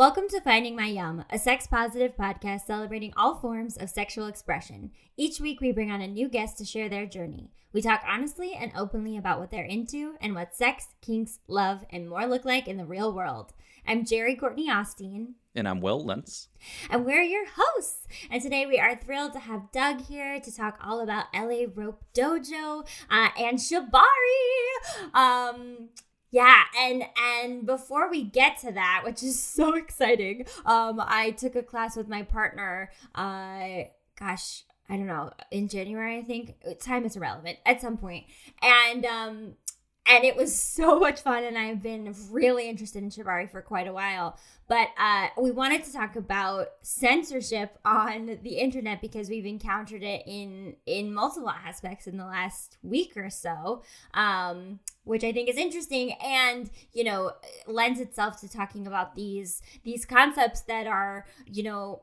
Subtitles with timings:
[0.00, 4.92] Welcome to Finding My Yum, a sex positive podcast celebrating all forms of sexual expression.
[5.18, 7.50] Each week, we bring on a new guest to share their journey.
[7.74, 12.08] We talk honestly and openly about what they're into and what sex, kinks, love, and
[12.08, 13.52] more look like in the real world.
[13.86, 15.34] I'm Jerry Courtney Austin.
[15.54, 16.48] And I'm Will Lentz.
[16.88, 18.06] And we're your hosts.
[18.30, 22.02] And today we are thrilled to have Doug here to talk all about LA Rope
[22.14, 24.00] Dojo uh, and Shibari.
[25.12, 25.90] Um,
[26.30, 27.04] yeah, and
[27.34, 31.96] and before we get to that, which is so exciting, um, I took a class
[31.96, 32.90] with my partner.
[33.14, 33.84] Uh,
[34.18, 36.56] gosh, I don't know, in January, I think.
[36.80, 38.26] Time is irrelevant at some point,
[38.62, 39.54] and um,
[40.10, 43.86] and it was so much fun and i've been really interested in shibari for quite
[43.86, 44.38] a while
[44.68, 50.22] but uh, we wanted to talk about censorship on the internet because we've encountered it
[50.26, 53.82] in in multiple aspects in the last week or so
[54.14, 57.32] um, which i think is interesting and you know
[57.66, 62.02] lends itself to talking about these these concepts that are you know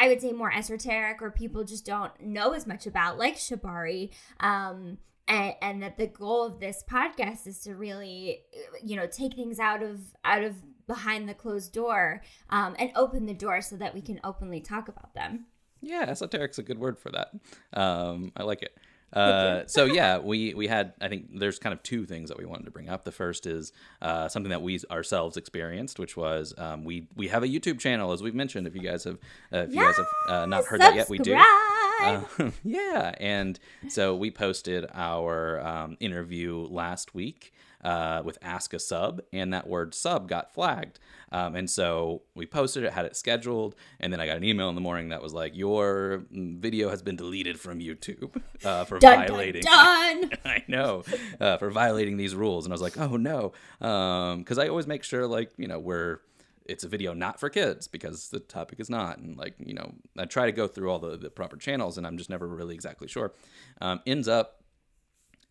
[0.00, 4.10] I would say more esoteric or people just don't know as much about, like Shibari.
[4.38, 4.98] Um,
[5.30, 8.42] and, and that the goal of this podcast is to really
[8.82, 10.56] you know take things out of out of
[10.86, 14.88] behind the closed door um, and open the door so that we can openly talk
[14.88, 15.46] about them.
[15.80, 17.30] Yeah esoteric's a good word for that.
[17.72, 18.76] Um, i like it
[19.12, 22.44] uh, so yeah, we we had I think there's kind of two things that we
[22.44, 23.04] wanted to bring up.
[23.04, 27.42] The first is uh, something that we ourselves experienced, which was um, we we have
[27.42, 28.66] a YouTube channel, as we've mentioned.
[28.66, 29.18] If you guys have
[29.52, 30.92] uh, if you guys have uh, not heard Subscribe.
[30.92, 31.34] that yet, we do.
[31.34, 38.78] Uh, yeah, and so we posted our um, interview last week uh, with Ask a
[38.78, 40.98] Sub, and that word sub got flagged.
[41.32, 44.68] Um, and so we posted it, had it scheduled, and then I got an email
[44.68, 48.98] in the morning that was like, Your video has been deleted from YouTube uh, for
[48.98, 49.62] dun, violating.
[49.62, 50.38] Dun, dun.
[50.44, 51.04] I know,
[51.40, 52.66] uh, for violating these rules.
[52.66, 53.52] And I was like, Oh no.
[53.78, 56.20] Because um, I always make sure, like, you know, we're
[56.66, 59.92] it's a video not for kids because the topic is not and like you know
[60.16, 62.74] i try to go through all the, the proper channels and i'm just never really
[62.74, 63.32] exactly sure
[63.80, 64.62] um, ends up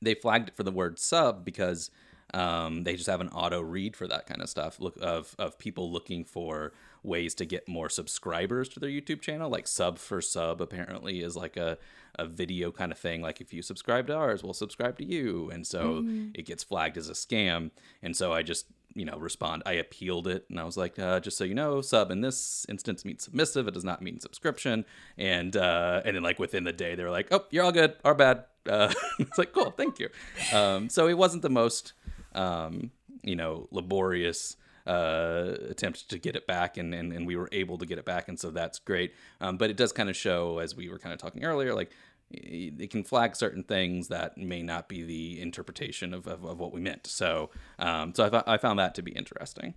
[0.02, 1.92] they flagged it for the word sub because
[2.34, 5.57] um, they just have an auto read for that kind of stuff look of, of
[5.57, 9.50] people looking for ways to get more subscribers to their youtube channel.
[9.50, 11.78] Like sub for sub apparently is like a,
[12.16, 13.22] a video kind of thing.
[13.22, 15.50] Like if you subscribe to ours we'll subscribe to you.
[15.51, 16.29] And so mm-hmm.
[16.34, 17.72] it gets flagged as a scam.
[18.03, 18.66] And so i just
[18.96, 20.46] you know respond i appealed it.
[20.50, 23.67] And i was like uh, just so you know sub in this instance means submissive.
[23.67, 24.85] It does not mean subscription.
[25.17, 27.96] And uh, and then like within the day they were like oh you're all good.
[28.03, 28.46] Our bad.
[28.67, 29.72] Uh, it's like cool.
[29.72, 30.09] Thank you.
[30.53, 31.94] Um, so it wasn't the most
[32.34, 32.91] um,
[33.23, 34.56] you know, laborious
[34.88, 38.06] uh, attempt to get it back, and, and, and we were able to get it
[38.06, 39.13] back, and so that's great.
[39.40, 41.91] Um, but it does kind of show, as we were kind of talking earlier, like
[42.31, 46.72] it can flag certain things that may not be the interpretation of, of, of what
[46.72, 47.07] we meant.
[47.07, 49.73] So, um, so I, I found that to be interesting.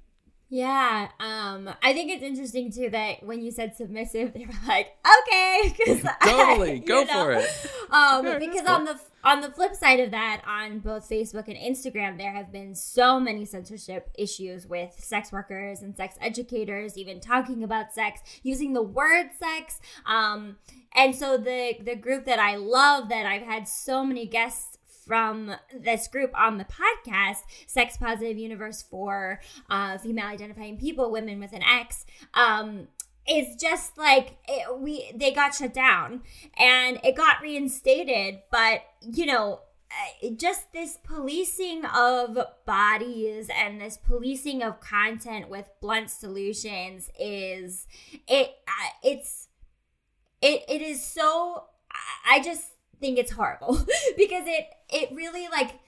[0.52, 4.94] Yeah, um, I think it's interesting too that when you said submissive, they were like,
[5.22, 5.74] "Okay,"
[6.22, 7.24] totally go know?
[7.24, 7.48] for it.
[7.90, 12.18] Um, because on the on the flip side of that, on both Facebook and Instagram,
[12.18, 17.64] there have been so many censorship issues with sex workers and sex educators, even talking
[17.64, 19.80] about sex, using the word sex.
[20.04, 20.58] Um,
[20.94, 24.71] and so the the group that I love, that I've had so many guests
[25.06, 31.40] from this group on the podcast, Sex Positive Universe for uh, Female Identifying People, Women
[31.40, 32.06] with an X.
[32.34, 32.88] Um,
[33.28, 36.22] is just like it, we they got shut down
[36.58, 39.60] and it got reinstated but you know
[39.92, 42.36] uh, just this policing of
[42.66, 47.86] bodies and this policing of content with blunt solutions is
[48.26, 49.46] it uh, it's
[50.40, 51.64] it it is so
[52.28, 52.71] i just
[53.02, 53.74] think it's horrible
[54.16, 55.80] because it it really like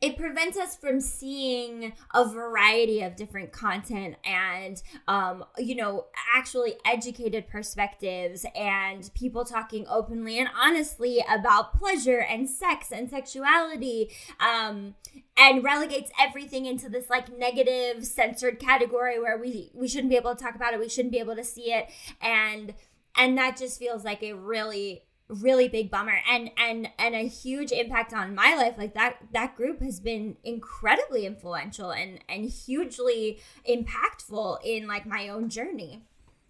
[0.00, 6.74] it prevents us from seeing a variety of different content and um, you know actually
[6.84, 14.10] educated perspectives and people talking openly and honestly about pleasure and sex and sexuality
[14.40, 14.96] um,
[15.36, 20.34] and relegates everything into this like negative censored category where we we shouldn't be able
[20.34, 21.88] to talk about it we shouldn't be able to see it
[22.20, 22.74] and
[23.16, 25.02] and that just feels like a really
[25.34, 26.18] really big bummer.
[26.28, 28.74] And and and a huge impact on my life.
[28.78, 35.28] Like that that group has been incredibly influential and and hugely impactful in like my
[35.28, 36.02] own journey.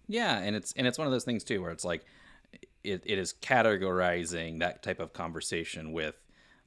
[0.07, 2.05] Yeah and it's and it's one of those things too where it's like
[2.83, 6.15] it, it is categorizing that type of conversation with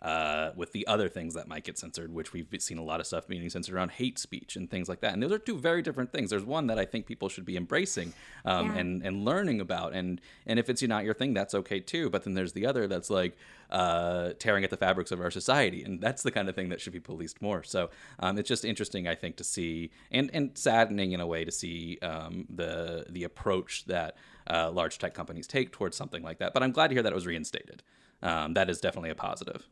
[0.06, 3.08] uh, with the other things that might get censored, which we've seen a lot of
[3.08, 5.12] stuff being censored around hate speech and things like that.
[5.12, 6.31] And those are two very different things.
[6.31, 8.12] There's one that I think people should be embracing
[8.44, 8.79] um, yeah.
[8.79, 12.08] and and learning about, and and if it's not your thing, that's okay too.
[12.08, 13.37] But then there's the other that's like
[13.69, 16.81] uh, tearing at the fabrics of our society, and that's the kind of thing that
[16.81, 17.64] should be policed more.
[17.64, 21.44] So um, it's just interesting, I think, to see and and saddening in a way
[21.44, 24.17] to see um, the the approach that
[24.49, 26.55] uh, large tech companies take towards something like that.
[26.55, 27.82] But I'm glad to hear that it was reinstated.
[28.23, 29.67] Um, that is definitely a positive.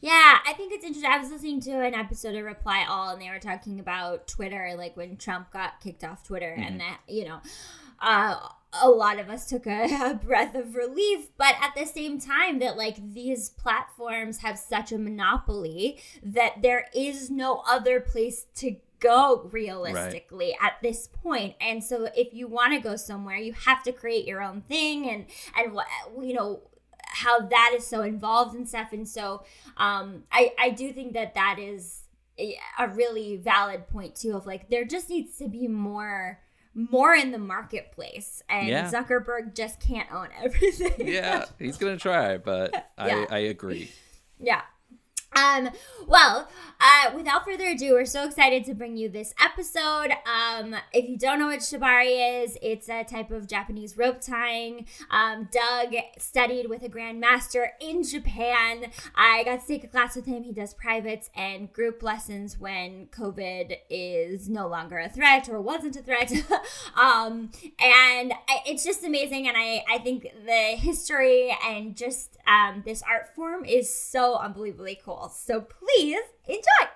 [0.00, 1.10] Yeah, I think it's interesting.
[1.10, 4.74] I was listening to an episode of Reply All, and they were talking about Twitter,
[4.76, 6.62] like when Trump got kicked off Twitter, mm-hmm.
[6.62, 7.40] and that you know,
[8.00, 8.36] uh,
[8.80, 11.28] a lot of us took a, a, breath of relief.
[11.36, 16.86] But at the same time, that like these platforms have such a monopoly that there
[16.94, 20.66] is no other place to go realistically right.
[20.70, 21.18] at this point.
[21.18, 24.60] point and so if you want to go somewhere you have to create your own
[24.62, 25.86] thing and and what
[26.20, 26.60] you know
[27.18, 29.42] how that is so involved and stuff and so
[29.76, 32.02] um i i do think that that is
[32.78, 36.38] a really valid point too of like there just needs to be more
[36.74, 38.88] more in the marketplace and yeah.
[38.88, 43.26] zuckerberg just can't own everything yeah he's gonna try but yeah.
[43.28, 43.90] i i agree
[44.38, 44.62] yeah
[45.34, 45.70] um,
[46.06, 46.48] well,
[46.80, 50.10] uh, without further ado, we're so excited to bring you this episode.
[50.26, 54.86] Um, if you don't know what shibari is, it's a type of Japanese rope tying.
[55.10, 58.86] Um, Doug studied with a grandmaster in Japan.
[59.14, 60.44] I got to take a class with him.
[60.44, 65.96] He does privates and group lessons when COVID is no longer a threat or wasn't
[65.96, 66.32] a threat.
[66.96, 68.32] um, and
[68.66, 69.48] it's just amazing.
[69.48, 75.00] And I, I think the history and just um, this art form is so unbelievably
[75.04, 75.17] cool.
[75.26, 76.88] So please enjoy.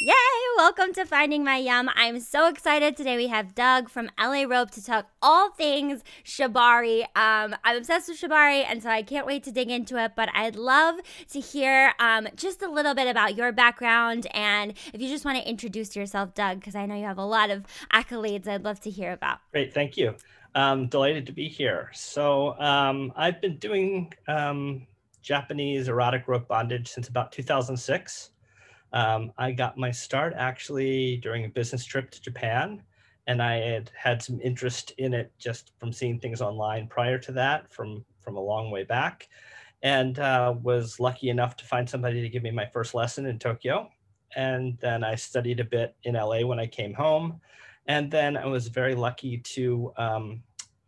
[0.00, 0.14] Yay!
[0.56, 1.88] Welcome to Finding My Yum.
[1.94, 2.96] I'm so excited.
[2.96, 7.02] Today we have Doug from LA Rope to talk all things Shibari.
[7.14, 10.12] Um, I'm obsessed with Shibari, and so I can't wait to dig into it.
[10.16, 10.96] But I'd love
[11.30, 15.38] to hear um, just a little bit about your background, and if you just want
[15.38, 18.80] to introduce yourself, Doug, because I know you have a lot of accolades I'd love
[18.80, 19.38] to hear about.
[19.52, 20.16] Great, thank you.
[20.56, 21.90] I'm delighted to be here.
[21.94, 24.87] So um, I've been doing um,
[25.28, 28.30] Japanese erotic rope bondage since about 2006.
[28.94, 32.82] Um, I got my start actually during a business trip to Japan,
[33.26, 37.32] and I had had some interest in it just from seeing things online prior to
[37.32, 39.28] that, from from a long way back,
[39.82, 43.38] and uh, was lucky enough to find somebody to give me my first lesson in
[43.38, 43.90] Tokyo,
[44.34, 47.38] and then I studied a bit in LA when I came home,
[47.86, 50.42] and then I was very lucky to um,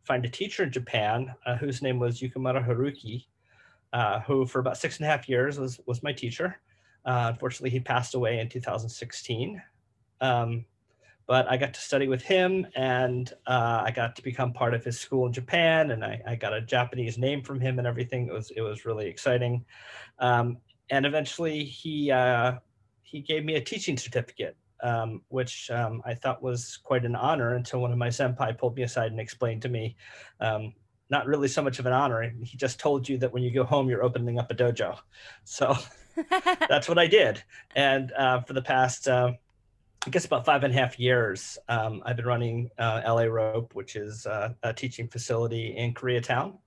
[0.05, 3.27] find a teacher in Japan uh, whose name was Yukimura Haruki,
[3.93, 6.61] uh, who for about six and a half years was, was my teacher.
[7.05, 9.63] Uh, unfortunately, he passed away in 2016.
[10.21, 10.65] Um,
[11.27, 14.85] but I got to study with him and uh, I got to become part of
[14.85, 18.27] his school in Japan and I, I, got a Japanese name from him and everything.
[18.27, 19.65] It was, it was really exciting.
[20.19, 20.59] Um,
[20.91, 22.55] and eventually he, uh,
[23.03, 27.55] he gave me a teaching certificate, um, which um, I thought was quite an honor
[27.55, 29.95] until one of my senpai pulled me aside and explained to me
[30.41, 30.75] um,
[31.11, 32.33] not really so much of an honor.
[32.43, 34.99] He just told you that when you go home, you're opening up a dojo.
[35.45, 35.77] So
[36.69, 37.43] that's what I did.
[37.75, 39.33] And uh, for the past, uh,
[40.07, 43.75] I guess, about five and a half years, um, I've been running uh, LA Rope,
[43.75, 46.59] which is uh, a teaching facility in Koreatown,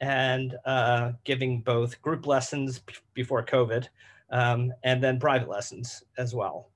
[0.00, 2.82] and uh, giving both group lessons
[3.14, 3.88] before COVID
[4.30, 6.70] um, and then private lessons as well.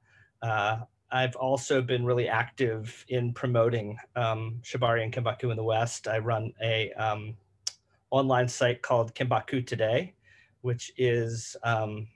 [1.12, 6.06] I've also been really active in promoting um, Shibari and Kimbaku in the West.
[6.06, 7.36] I run a um,
[8.10, 10.14] online site called Kinbaku Today,
[10.62, 12.06] which is um,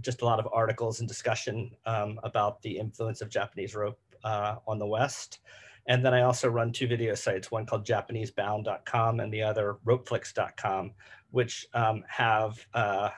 [0.00, 4.56] just a lot of articles and discussion um, about the influence of Japanese rope uh,
[4.66, 5.40] on the West.
[5.86, 10.92] And then I also run two video sites, one called JapaneseBound.com and the other Ropeflix.com,
[11.30, 13.10] which um, have uh,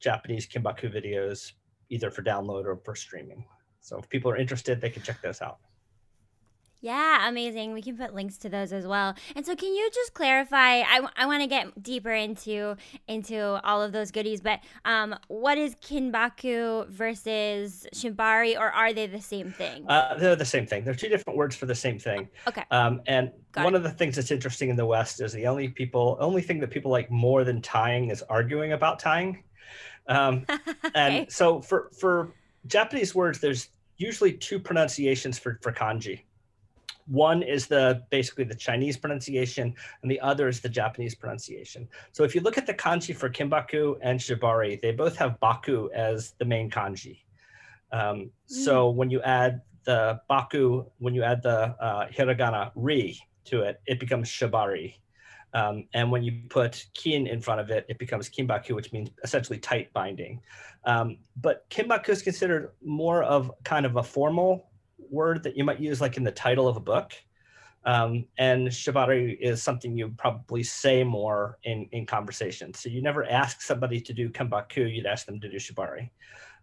[0.00, 1.52] Japanese Kimbaku videos
[1.90, 3.44] either for download or for streaming.
[3.84, 5.58] So if people are interested, they can check those out.
[6.80, 7.72] Yeah, amazing.
[7.72, 9.14] We can put links to those as well.
[9.36, 10.80] And so, can you just clarify?
[10.80, 12.76] I, w- I want to get deeper into
[13.08, 19.06] into all of those goodies, but um, what is Kinbaku versus Shibari, or are they
[19.06, 19.86] the same thing?
[19.88, 20.84] Uh, they're the same thing.
[20.84, 22.28] They're two different words for the same thing.
[22.46, 22.64] Okay.
[22.70, 23.78] Um, and Got one it.
[23.78, 26.70] of the things that's interesting in the West is the only people, only thing that
[26.70, 29.42] people like more than tying is arguing about tying.
[30.06, 30.90] Um, okay.
[30.94, 32.34] And so, for for
[32.66, 36.20] Japanese words, there's usually two pronunciations for, for kanji.
[37.06, 41.86] One is the basically the Chinese pronunciation, and the other is the Japanese pronunciation.
[42.12, 45.90] So if you look at the kanji for Kimbaku and Shibari, they both have baku
[45.94, 47.18] as the main kanji.
[47.92, 48.94] Um, So mm.
[48.94, 54.00] when you add the baku, when you add the uh, hiragana ri to it, it
[54.00, 54.94] becomes Shibari.
[55.54, 59.10] Um, and when you put kin in front of it, it becomes kinbaku, which means
[59.22, 60.40] essentially tight binding.
[60.84, 64.68] Um, but kinbaku is considered more of kind of a formal
[65.10, 67.12] word that you might use like in the title of a book.
[67.86, 72.72] Um, and shibari is something you probably say more in, in conversation.
[72.74, 76.10] So you never ask somebody to do kinbaku, you'd ask them to do shibari.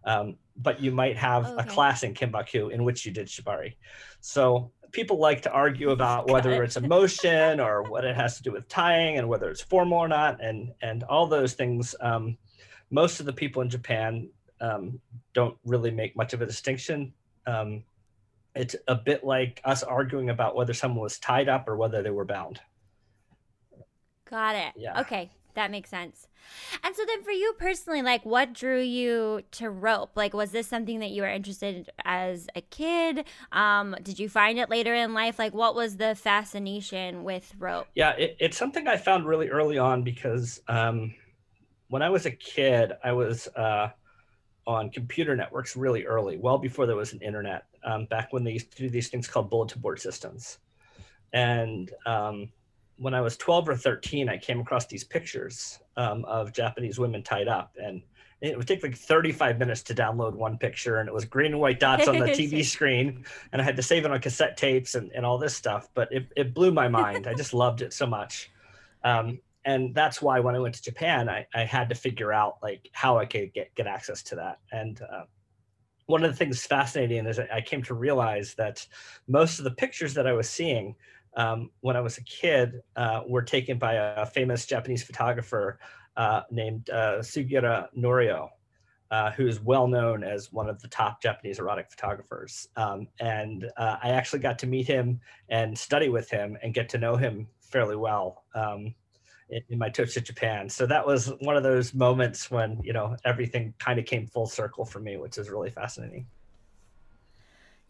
[0.04, 1.62] Um, but you might have okay.
[1.62, 3.76] a class in kinbaku in which you did shibari.
[4.20, 6.64] So people like to argue about whether it.
[6.64, 10.08] it's emotion or what it has to do with tying and whether it's formal or
[10.08, 11.94] not, and and all those things.
[12.00, 12.36] Um,
[12.90, 14.28] most of the people in Japan
[14.60, 15.00] um,
[15.32, 17.12] don't really make much of a distinction.
[17.46, 17.84] Um,
[18.54, 22.10] it's a bit like us arguing about whether someone was tied up or whether they
[22.10, 22.60] were bound.
[24.28, 24.72] Got it.
[24.76, 25.00] Yeah.
[25.00, 26.28] Okay, that makes sense.
[26.82, 30.12] And so then for you personally, like what drew you to rope?
[30.16, 33.24] Like was this something that you were interested in as a kid?
[33.52, 35.38] Um, did you find it later in life?
[35.38, 37.86] Like what was the fascination with rope?
[37.94, 41.14] Yeah, it, it's something I found really early on because um,
[41.88, 43.90] when I was a kid, I was uh,
[44.66, 48.52] on computer networks really early, well before there was an internet um, back when they
[48.52, 50.58] used to do these things called bulletin board systems.
[51.32, 52.50] And um,
[52.96, 57.22] when I was 12 or 13, I came across these pictures um, of Japanese women
[57.22, 57.74] tied up.
[57.82, 58.02] And
[58.40, 60.98] it would take like 35 minutes to download one picture.
[60.98, 63.24] And it was green and white dots on the TV screen.
[63.52, 65.88] And I had to save it on cassette tapes and, and all this stuff.
[65.94, 67.26] But it, it blew my mind.
[67.26, 68.50] I just loved it so much.
[69.04, 72.56] Um, and that's why when I went to Japan, I, I had to figure out
[72.62, 74.58] like how I could get, get access to that.
[74.72, 75.22] And uh,
[76.06, 78.86] one of the things fascinating is I came to realize that
[79.28, 80.96] most of the pictures that I was seeing
[81.36, 85.78] um, when I was a kid uh, were taken by a famous Japanese photographer
[86.16, 88.50] uh, named uh, Sugiura Norio,
[89.10, 92.68] uh, who is well known as one of the top Japanese erotic photographers.
[92.76, 96.88] Um, and uh, I actually got to meet him and study with him and get
[96.90, 98.44] to know him fairly well.
[98.54, 98.94] Um,
[99.68, 100.68] in, my trip to Japan.
[100.68, 104.46] So that was one of those moments when, you know, everything kind of came full
[104.46, 106.26] circle for me, which is really fascinating.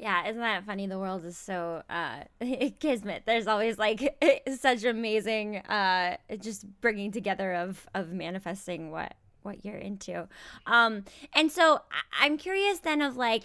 [0.02, 0.88] Yeah, isn't that funny?
[0.88, 2.24] The world is so uh,
[2.80, 3.22] kismet.
[3.24, 4.20] There's always like
[4.58, 10.26] such amazing, uh, just bringing together of of manifesting what what you're into.
[10.66, 11.04] Um,
[11.34, 11.82] and so
[12.18, 13.44] I'm curious then of like,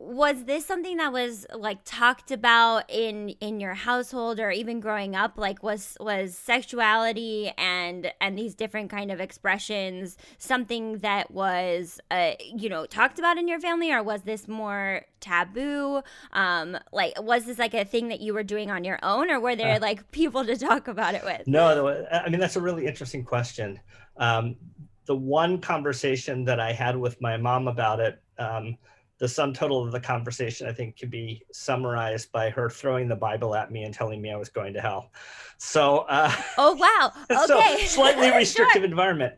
[0.00, 5.14] was this something that was like talked about in in your household or even growing
[5.14, 5.34] up?
[5.36, 12.32] Like was was sexuality and and these different kind of expressions something that was uh,
[12.40, 16.00] you know talked about in your family or was this more taboo?
[16.32, 19.38] Um like was this like a thing that you were doing on your own or
[19.38, 21.46] were there uh, like people to talk about it with?
[21.46, 23.78] No i mean that's a really interesting question.
[24.16, 24.56] Um
[25.04, 28.78] the one conversation that i had with my mom about it um
[29.20, 33.14] the sum total of the conversation, I think, can be summarized by her throwing the
[33.14, 35.12] Bible at me and telling me I was going to hell.
[35.58, 38.84] So, uh, oh wow, okay, so slightly restrictive sure.
[38.84, 39.34] environment,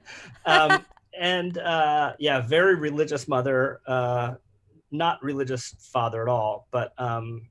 [0.47, 0.85] um,
[1.19, 4.35] and uh, yeah, very religious mother, uh,
[4.93, 7.49] not religious father at all, but um,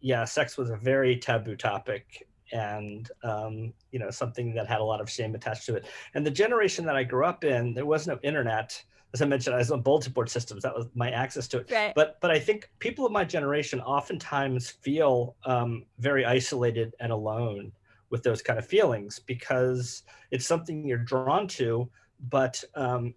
[0.00, 4.84] yeah, sex was a very taboo topic and um, you know something that had a
[4.84, 5.84] lot of shame attached to it.
[6.14, 8.82] And the generation that I grew up in, there was no internet
[9.14, 10.62] as I mentioned, I was on bulletin board systems.
[10.62, 11.70] That was my access to it.
[11.70, 11.94] Right.
[11.94, 17.72] But but I think people of my generation oftentimes feel um, very isolated and alone
[18.10, 21.88] with those kind of feelings because it's something you're drawn to,
[22.28, 23.14] but um,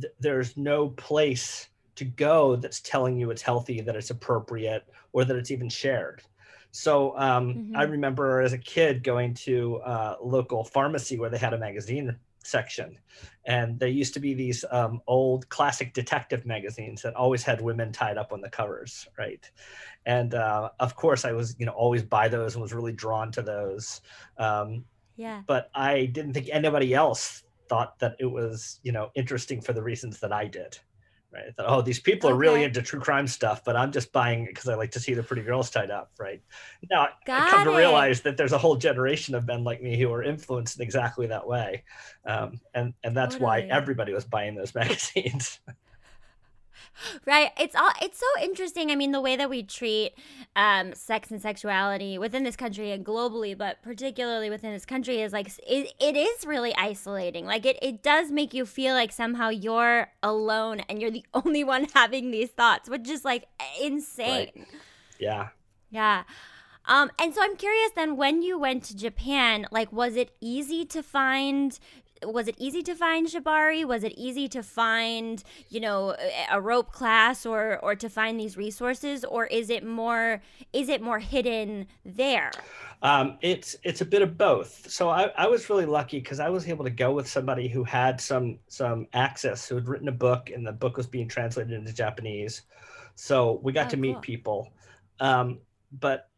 [0.00, 5.24] th- there's no place to go that's telling you it's healthy, that it's appropriate, or
[5.24, 6.22] that it's even shared.
[6.70, 7.76] So um, mm-hmm.
[7.76, 11.58] I remember as a kid going to a uh, local pharmacy where they had a
[11.58, 12.98] magazine section.
[13.44, 17.92] And there used to be these um, old classic detective magazines that always had women
[17.92, 19.50] tied up on the covers right?
[20.06, 23.30] And uh, of course i was you know always buy those and was really drawn
[23.32, 24.00] to those.
[24.38, 24.84] Um,
[25.16, 25.42] yeah.
[25.46, 29.82] but i didn't think anybody else thought that it was you know interesting for the
[29.82, 30.78] reasons that i did
[31.32, 31.44] right?
[31.48, 32.34] I thought, oh, these people okay.
[32.34, 35.00] are really into true crime stuff, but I'm just buying it because I like to
[35.00, 36.42] see the pretty girls tied up, right?
[36.90, 37.70] Now Got I come it.
[37.70, 40.82] to realize that there's a whole generation of men like me who are influenced in
[40.82, 41.84] exactly that way,
[42.26, 43.46] um, and and that's totally.
[43.46, 45.60] why everybody was buying those magazines.
[47.26, 50.12] Right it's all it's so interesting i mean the way that we treat
[50.54, 55.32] um, sex and sexuality within this country and globally but particularly within this country is
[55.32, 57.46] like it, it is really isolating.
[57.46, 61.64] Like it, it does make you feel like somehow you're alone and you're the only
[61.64, 63.46] one having these thoughts which is like
[63.80, 64.50] insane.
[64.56, 64.66] Right.
[65.18, 65.48] yeah.
[65.90, 66.24] Yeah.
[66.84, 70.84] Um, and so I'm curious then when you went to Japan, like was it easy
[70.86, 71.78] to find
[72.24, 76.14] was it easy to find shibari was it easy to find you know
[76.50, 81.02] a rope class or or to find these resources or is it more is it
[81.02, 82.64] more hidden there
[83.02, 84.88] Um, it's it's a bit of both.
[84.90, 87.82] So I, I was really lucky because I was able to go with somebody who
[87.84, 91.72] had some some access, who had written a book, and the book was being translated
[91.72, 92.62] into Japanese.
[93.16, 94.22] So we got Oh, to meet cool.
[94.22, 94.72] people.
[95.20, 95.60] Um,
[95.92, 96.30] but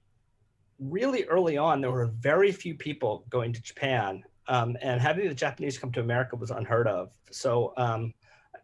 [0.78, 5.34] really early on, there were very few people going to Japan, um, and having the
[5.34, 7.12] Japanese come to America was unheard of.
[7.30, 8.14] So um,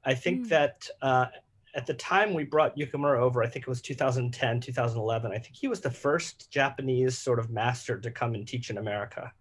[0.05, 0.49] I think Mm.
[0.49, 1.27] that uh,
[1.75, 5.33] at the time we brought Yukimura over, I think it was 2010, 2011.
[5.33, 8.79] I think he was the first Japanese sort of master to come and teach in
[8.79, 9.33] America.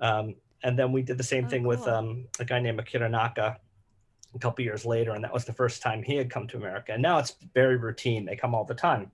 [0.00, 1.88] Um, and then we did the same Oh, thing with cool.
[1.88, 3.58] um, a guy named Akira Naka
[4.34, 6.92] a couple years later, and that was the first time he had come to America.
[6.92, 9.12] And now it's very routine; they come all the time.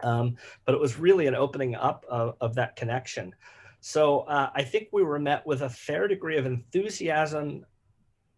[0.00, 3.34] Um, but it was really an opening up of, of that connection.
[3.80, 7.64] So uh, I think we were met with a fair degree of enthusiasm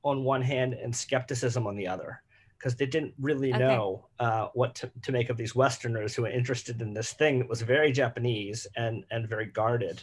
[0.02, 2.22] on one hand and skepticism on the other,
[2.58, 3.58] because they didn't really Okay.
[3.58, 7.38] know uh, what to, to make of these Westerners who were interested in this thing
[7.38, 10.02] that was very Japanese and and very guarded.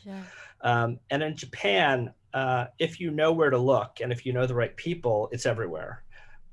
[0.62, 4.48] Um, and in Japan, uh, if you know where to look and if you know
[4.48, 6.03] the right people, it's everywhere.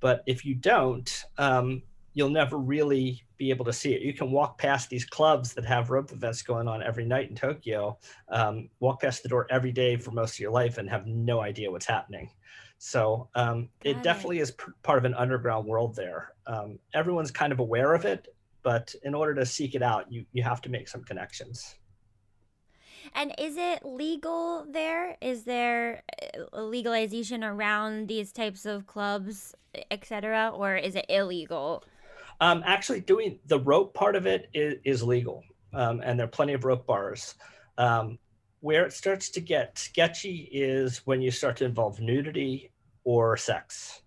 [0.01, 4.03] But if you don't, um, you'll never really be able to see it.
[4.03, 7.37] You can walk past these clubs that have rope events going on every night in
[7.37, 7.99] Tokyo,
[8.29, 11.41] um, walk past the door every day for most of your life and have no
[11.41, 12.31] idea what's happening.
[12.79, 14.03] So um, it it.
[14.03, 16.35] definitely is p- part of an underground world there.
[16.47, 20.27] Um, everyone's kind of aware of it, but in order to seek it out, you,
[20.33, 21.77] you have to make some connections.
[23.15, 25.17] And is it legal there?
[25.21, 26.03] Is there
[26.53, 29.55] uh, legalization around these types of clubs,
[29.91, 31.85] etc., or is it illegal?
[32.41, 36.31] Um, actually, doing the rope part of it is, is legal, um, and there are
[36.31, 37.35] plenty of rope bars.
[37.79, 38.19] Um,
[38.61, 42.71] where it starts to get sketchy is when you start to involve nudity
[43.05, 44.01] or sex.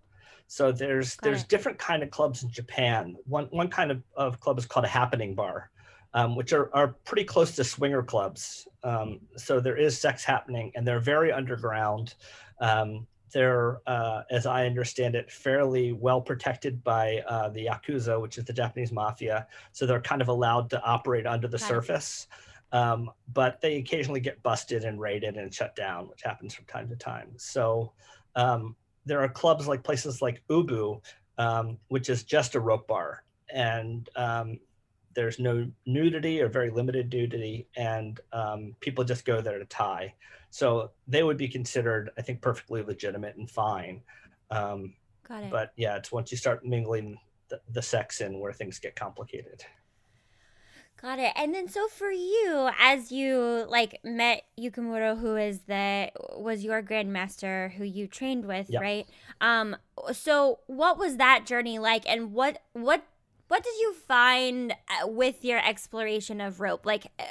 [0.48, 1.48] So there's Got there's it.
[1.48, 3.14] different kind of clubs in Japan.
[3.26, 5.70] One one kind of, of club is called a happening bar,
[6.14, 8.66] um, which are, are pretty close to swinger clubs.
[8.82, 12.14] Um, so there is sex happening, and they're very underground.
[12.60, 18.38] Um, they're, uh, as I understand it, fairly well protected by uh, the Yakuza, which
[18.38, 19.46] is the Japanese mafia.
[19.72, 22.26] So they're kind of allowed to operate under the Got surface.
[22.70, 26.88] Um, but they occasionally get busted and raided and shut down, which happens from time
[26.88, 27.30] to time.
[27.36, 27.92] So
[28.34, 31.00] um, there are clubs like places like Ubu,
[31.38, 33.24] um, which is just a rope bar.
[33.52, 34.60] And um,
[35.14, 40.14] there's no nudity or very limited nudity, and um, people just go there to tie.
[40.50, 44.02] So they would be considered, I think, perfectly legitimate and fine.
[44.50, 44.94] Um,
[45.28, 45.50] Got it.
[45.50, 47.18] but yeah, it's once you start mingling
[47.48, 49.64] the, the sex in where things get complicated.
[51.00, 51.32] Got it.
[51.36, 56.82] And then so for you, as you like met Yukimura, who is the was your
[56.82, 58.82] grandmaster who you trained with, Yep.
[58.82, 59.06] right?
[59.40, 59.76] Um
[60.12, 63.04] so what was that journey like and what what
[63.48, 67.24] what did you find uh, with your exploration of rope like uh,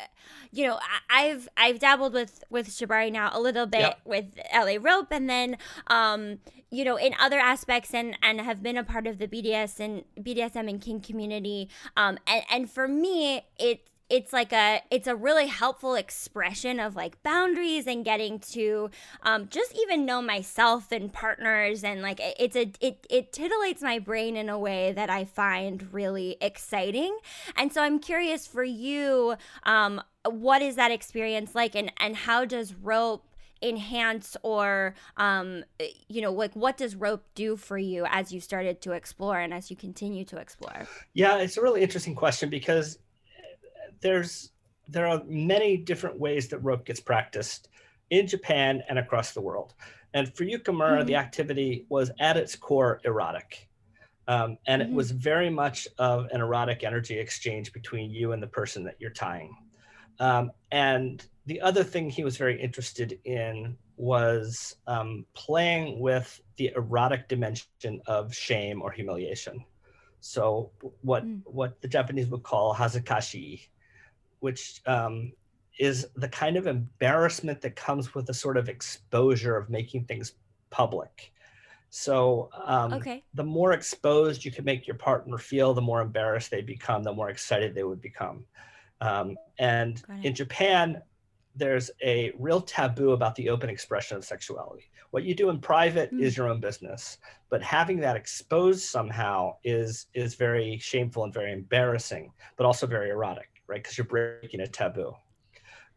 [0.51, 3.99] you know i've i've dabbled with with shibari now a little bit Yep.
[4.05, 8.77] with la rope and then um you know in other aspects and and have been
[8.77, 13.45] a part of the bds and bdsm and kink community um and and for me
[13.57, 18.89] it it's like a it's a really helpful expression of like boundaries and getting to
[19.23, 23.99] um, just even know myself and partners and like it's a it, it titillates my
[23.99, 27.17] brain in a way that i find really exciting.
[27.55, 32.45] And so i'm curious for you um, what is that experience like and and how
[32.45, 33.23] does rope
[33.61, 35.63] enhance or um
[36.07, 39.51] you know like what does rope do for you as you started to explore and
[39.51, 40.87] as you continue to explore?
[41.13, 42.99] Yeah, it's a really interesting question because
[44.01, 44.51] there's
[44.87, 47.67] there are many different ways that rope gets practiced
[48.09, 49.73] in Japan and across the world.
[50.13, 53.67] And for Yukimura, the activity was at its core erotic.
[54.29, 54.93] Um, and it Mhm.
[54.93, 59.11] was very much of an erotic energy exchange between you and the person that you're
[59.11, 59.55] tying.
[60.19, 66.71] Um, and the other thing he was very interested in was um, playing with the
[66.75, 69.65] erotic dimension of shame or humiliation.
[70.19, 70.71] So
[71.01, 71.41] what Mm.
[71.45, 73.69] what the Japanese would call hazukashi,
[74.39, 75.31] which um,
[75.79, 80.33] is the kind of embarrassment that comes with a sort of exposure of making things
[80.69, 81.31] public.
[81.89, 86.51] So um, okay the more exposed you can make your partner feel, the more embarrassed
[86.51, 88.43] they become, the more excited they would become.
[88.99, 91.01] Um, and in Japan,
[91.55, 94.89] there's a real taboo about the open expression of sexuality.
[95.11, 96.21] What you do in private Mm.
[96.21, 97.19] is your own business,
[97.49, 103.09] but having that exposed somehow is is very shameful and very embarrassing, but also very
[103.09, 103.81] erotic, right?
[103.81, 105.15] Because you're breaking a taboo.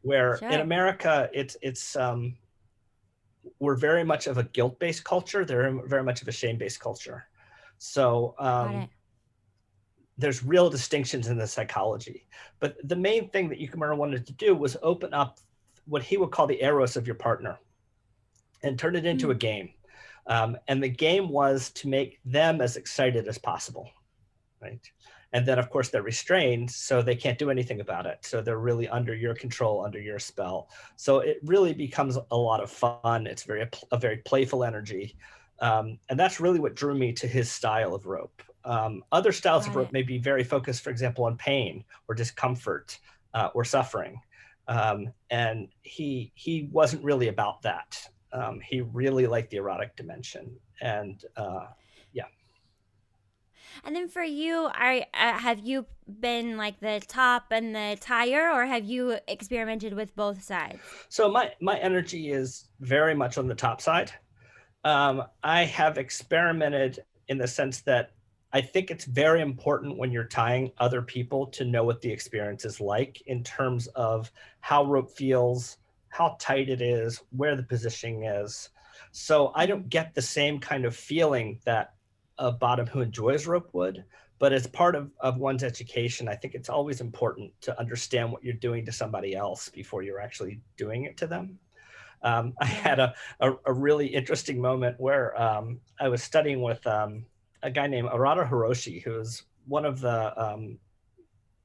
[0.03, 2.37] Where in America, it's it's um,
[3.59, 5.45] we're very much of a guilt-based culture.
[5.45, 7.27] They're very much of a shame-based culture.
[7.79, 8.89] So um,
[10.19, 12.27] there's real distinctions in the psychology.
[12.61, 15.41] But the main thing that Yukimura wanted to do was open up
[15.87, 17.59] what he would call the eros of your partner
[18.63, 19.33] and turn it into mm.
[19.33, 19.71] a game.
[20.27, 23.91] Um, and the game was to make them as excited as possible,
[24.61, 24.81] right?
[25.33, 28.19] And then, of course, they're restrained, so they can't do anything about it.
[28.23, 30.69] So they're really under your control, under your spell.
[30.97, 33.29] So it really becomes a lot of fun.
[33.29, 35.15] It's very a very playful energy,
[35.61, 38.43] um, and that's really what drew me to his style of rope.
[38.65, 42.15] Um, other styles Got of rope may be very focused, for example, on pain or
[42.17, 42.99] discomfort
[43.33, 44.21] uh, or suffering,
[44.67, 47.97] um, and he he wasn't really about that.
[48.33, 51.67] Um, he really liked the erotic dimension, and uh.
[53.85, 55.87] And then for you, are uh, have you
[56.21, 60.81] been like the top and the tire, or have you experimented with both sides?
[61.09, 64.13] So my my energy is very much on the top side.
[64.85, 68.13] Um, I have experimented in the sense that
[68.53, 72.65] I think it's very important when you're tying other people to know what the experience
[72.65, 75.77] is like in terms of how rope feels,
[76.09, 78.71] how tight it is, where the positioning is.
[79.13, 81.95] So I don't get the same kind of feeling that
[82.41, 84.05] a bottom who enjoys rope would,
[84.39, 88.43] but as part of, of one's education, I think it's always important to understand what
[88.43, 91.59] you're doing to somebody else before you're actually doing it to them.
[92.23, 96.87] Um, I had a, a, a, really interesting moment where um, I was studying with
[96.87, 97.25] um,
[97.63, 100.79] a guy named Urado Hiroshi, who is one of the um,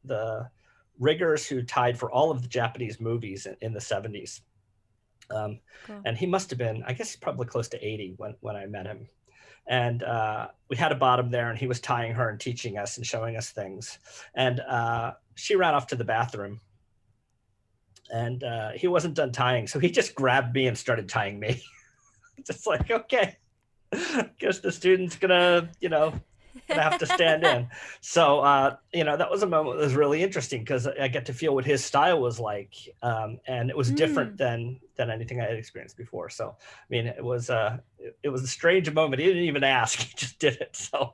[0.04, 0.50] the
[1.00, 4.42] riggers who tied for all of the Japanese movies in, in the 70s.
[5.30, 6.02] Um, cool.
[6.06, 8.86] And he must have been, I guess, probably close to 80 when, when I met
[8.86, 9.08] him.
[9.68, 12.98] And uh, we had a bottom there, and he was tying her and teaching us
[12.98, 13.98] and showing us things.
[14.36, 16.62] And uh, she ran off to the bathroom.
[18.12, 19.68] And uh, he wasn't done tying.
[19.68, 21.64] So he just grabbed me and started tying me.
[22.46, 23.38] just like, okay,
[24.40, 26.14] guess the student's gonna, you know,
[26.68, 27.68] gonna have to stand in.
[28.02, 31.26] So uh, you know, that was a moment that was really interesting because I get
[31.26, 33.96] to feel what his style was like, um, and it was mm.
[33.96, 36.30] different than than anything I had experienced before.
[36.30, 39.22] So I mean, it was uh, it, it was a strange moment.
[39.22, 40.76] He didn't even ask; he just did it.
[40.76, 41.14] So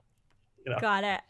[0.66, 1.22] you know, got it.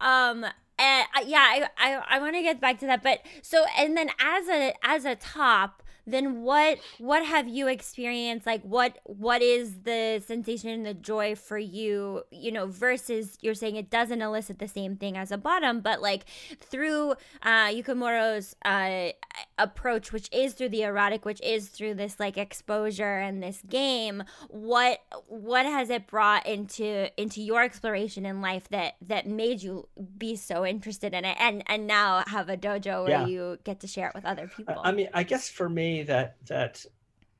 [0.00, 0.44] Um,
[0.78, 3.96] and uh, yeah, I I, I want to get back to that, but so and
[3.96, 8.46] then as a as a top then what what have you experienced?
[8.46, 13.54] Like what what is the sensation and the joy for you you know versus you're
[13.54, 16.24] saying it doesn't elicit the same thing as a bottom but like
[16.60, 19.12] through uh Yukimura's uh
[19.58, 24.22] approach which is through the erotic which is through this like exposure and this game
[24.48, 29.88] what what has it brought into into your exploration in life that that made you
[30.18, 31.36] be so interested in it?
[31.38, 33.26] And and now have a dojo where yeah.
[33.26, 34.76] you get to share it with other people.
[34.82, 36.84] I mean i guess for me that that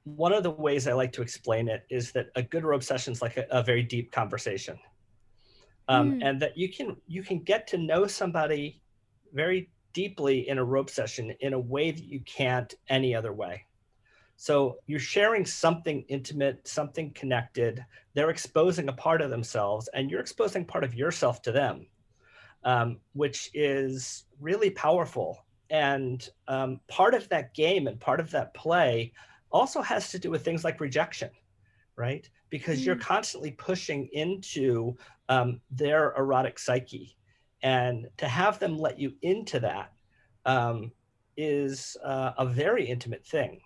[0.04, 3.12] one of the ways I like to explain it is that a good rope session
[3.12, 4.78] is like a, a very deep conversation,
[5.88, 6.28] um, mm.
[6.28, 8.80] and that you can you can get to know somebody
[9.32, 13.64] very deeply in a rope session in a way that you can't any other way.
[14.36, 17.84] So you're sharing something intimate, something connected.
[18.14, 21.86] They're exposing a part of themselves, and you're exposing part of yourself to them,
[22.62, 28.54] um, which is really powerful and um, part of that game and part of that
[28.54, 29.12] play
[29.50, 31.30] also has to do with things like rejection,
[31.96, 32.28] right?
[32.50, 32.86] Because mm.
[32.86, 34.96] you're constantly pushing into
[35.28, 37.16] um, their erotic psyche.
[37.62, 39.92] And to have them let you into that
[40.44, 40.92] um,
[41.36, 43.60] is uh, a very intimate thing.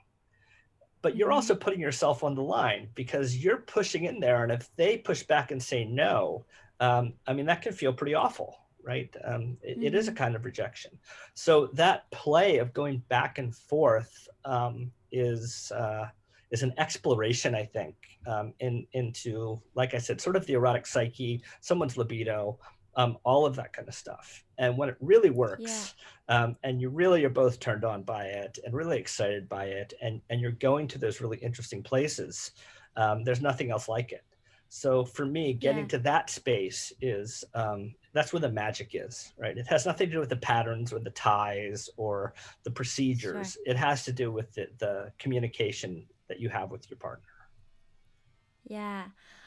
[1.02, 1.62] But you're also mm-hmm.
[1.62, 4.42] putting yourself on the line because you're pushing in there.
[4.42, 6.44] And if they push back and say no,
[6.78, 9.14] um, I mean, that can feel pretty awful, right?
[9.24, 9.86] Um, it, mm-hmm.
[9.86, 10.18] it is a mm-hmm.
[10.18, 10.92] kind of rejection.
[11.34, 16.06] So that play of going back and forth um, is uh,
[16.50, 17.94] is an exploration, I think,
[18.26, 22.58] um, in into like I said, sort of the erotic psyche, someone's libido,
[22.96, 24.44] um, all of that kind of stuff.
[24.58, 25.94] And when it really works,
[26.28, 26.42] yeah.
[26.42, 29.94] um, and you really are both turned on by it and really excited by it,
[30.02, 32.52] and and you're going to those really interesting places,
[32.96, 34.24] um, there's nothing else like it.
[34.72, 35.88] So for me, getting yeah.
[35.88, 39.59] to that space is um, that's where the magic is, right?
[39.59, 43.52] It has nothing to do with the patterns or the ties or the procedures.
[43.54, 43.62] Sure.
[43.66, 47.26] It has to do with the, the communication that you have with your partner.
[48.64, 49.06] Yeah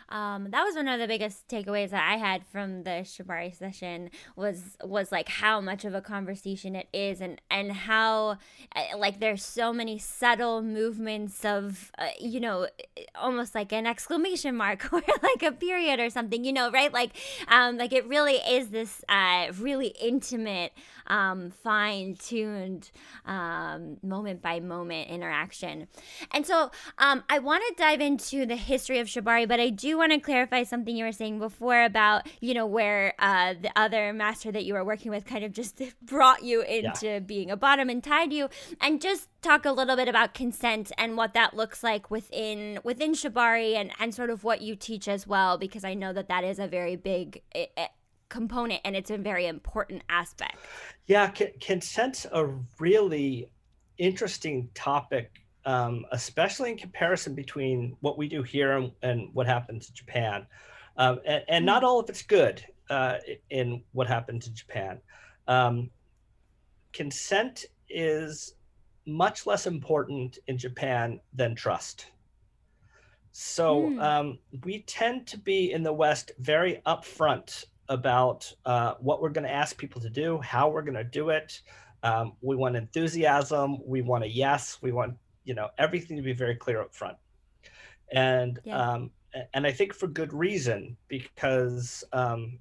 [0.10, 4.10] um, that was one of the biggest takeaways that I had from the Shibari session
[4.36, 8.38] was was like how much of a conversation it is and and how
[8.76, 12.68] uh, like there's so many subtle movements of uh, you know
[13.16, 17.12] almost like an exclamation mark or like a period or something you know right like
[17.48, 20.74] um like it really is this uh really intimate
[21.08, 22.92] um, fine tuned,
[23.26, 25.88] um, moment by moment interaction.
[26.32, 29.93] And so um, I want to dive into the history of Shibari, but I do
[29.98, 34.14] want to clarify something you were saying before about, you know, where uh, the other
[34.14, 37.20] master that you were working with kind of just brought you into yeah.
[37.20, 38.50] being a bottom and tied you.
[38.82, 43.14] And just talk a little bit about consent and what that looks like within within
[43.14, 46.44] Shibari and, and sort of what you teach as well, because I know that that
[46.44, 47.88] is a very big eh, eh,
[48.30, 50.56] component and it's a very important aspect.
[51.06, 52.48] Yeah, c- consent's a
[52.80, 53.50] really
[53.98, 59.90] interesting topic, um, especially in comparison between what we do here and, and what happens
[59.90, 60.46] in Japan.
[60.98, 63.18] Um, and, and, not all of it's good uh,
[63.50, 65.00] in what happened in Japan.
[65.48, 65.90] Um,
[66.92, 68.56] consent is
[69.06, 72.08] much less important in Japan than trust.
[73.32, 74.02] So mm.
[74.02, 79.46] um, we tend to be in the West very upfront about uh, what we're going
[79.46, 81.62] to ask people to do, how we're going to do it.
[82.04, 83.78] Um, we want enthusiasm.
[83.86, 84.78] We want a yes.
[84.82, 87.18] We want you know everything to be very clear up front.
[88.12, 88.78] And yeah.
[88.78, 89.12] um,
[89.54, 92.60] and I think for good reason because um,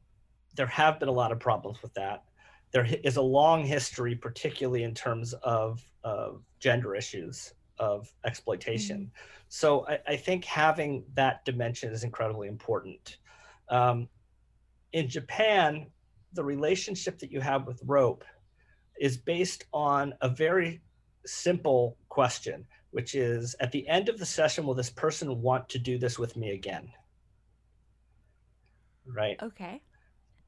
[0.56, 2.24] there have been a lot of problems with that.
[2.72, 8.98] There is a long history, particularly in terms of, of gender issues of exploitation.
[8.98, 9.44] Mm-hmm.
[9.48, 13.18] So I, I, think having that dimension is incredibly important.
[13.68, 14.08] Um,
[14.92, 15.86] in Japan,
[16.32, 18.24] the relationship that you have with rope
[19.00, 20.80] is based on a very
[21.26, 25.78] simple question, which is at the end of the session, will this person want to
[25.78, 26.90] do this with me again?
[29.06, 29.36] Right.
[29.42, 29.82] Okay.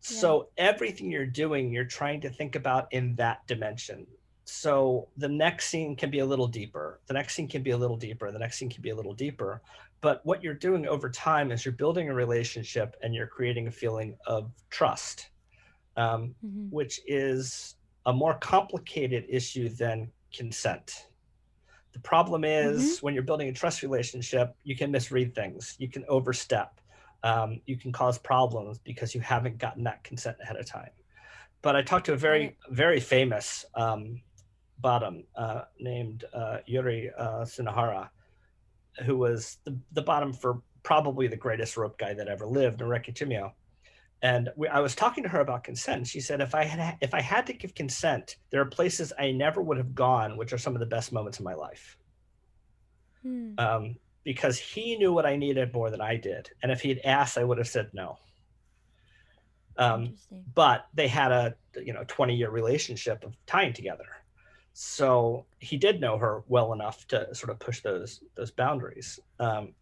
[0.01, 0.69] So yeah.
[0.69, 4.07] everything you're doing, you're trying to think about in that dimension.
[4.45, 7.01] So the next scene can be a little deeper.
[7.07, 8.31] The next scene can be a little deeper.
[8.31, 9.63] The next scene can be a little deeper.
[10.03, 13.71] But what you're doing over time is you're building a relationship and you're creating a
[13.71, 15.31] feeling of trust,
[15.97, 16.67] um, mm-hmm.
[16.69, 21.07] which is a more complicated issue than consent.
[21.93, 23.07] The problem is mm-hmm.
[23.07, 26.81] when you're building a trust relationship, you can misread things, you can overstep,
[27.23, 30.91] um, you can cause problems because you haven't gotten that consent ahead of time.
[31.63, 34.21] But I talked to a very, very famous um,
[34.81, 38.09] bottom uh, named uh, Yuri uh, Tsunohara,
[39.05, 43.15] who was the, the bottom for probably the greatest rope guy that ever lived, Nureki
[43.15, 43.53] Chimuo.
[44.25, 46.07] And we, I was talking to her about consent.
[46.07, 49.33] She said, if I had if I had to give consent, there are places I
[49.33, 51.99] never would have gone, which are some of the best moments of my life.
[53.23, 53.53] Hmm.
[53.59, 57.01] Um, because he knew what I needed more than I did, and if he had
[57.05, 58.17] asked, I would have said no.
[59.77, 60.15] Um,
[60.55, 64.07] but they had a you know 20 year relationship of tying together,
[64.73, 69.21] so he did know her well enough to sort of push those those boundaries.
[69.39, 69.75] Um,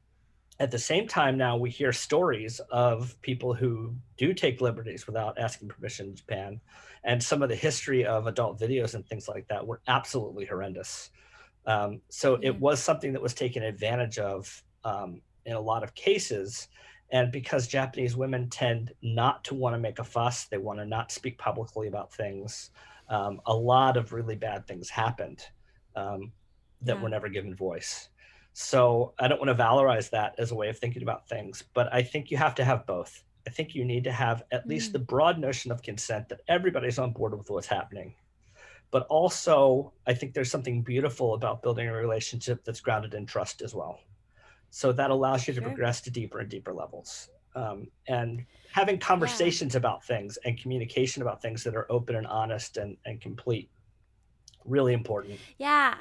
[0.63, 5.37] at the same time, now we hear stories of people who do take liberties without
[5.37, 6.61] asking permission in Japan,
[7.03, 11.11] and some of the history of adult videos and things like that were absolutely horrendous.
[11.67, 15.97] Um, so it was something that was taken advantage of um, in a lot of
[15.97, 16.69] cases.
[17.11, 20.87] And because Japanese women tend not to want to make a fuss, they want to
[20.87, 22.71] not speak publicly about things.
[23.09, 25.45] Um, a lot of really bad things happened
[25.97, 26.31] um,
[26.83, 27.03] that yeah.
[27.03, 28.11] were never given voice.
[28.55, 31.93] So I don't want to valorize that as a way of thinking about things, but
[31.93, 33.25] I think you have to have both.
[33.47, 34.71] I think you need to have at mm.
[34.71, 38.15] least the broad notion of consent that everybody's on board with what's happening.
[38.91, 43.63] But also, I think there's something beautiful about building a relationship that's grounded in trust
[43.63, 44.01] as well.
[44.69, 45.69] So that allows you to sure.
[45.69, 47.31] progress to deeper and deeper levels.
[47.55, 49.79] Um, and having conversations yeah.
[49.79, 53.69] about things and communication about things that are open and honest and, and complete
[54.65, 55.95] really important yeah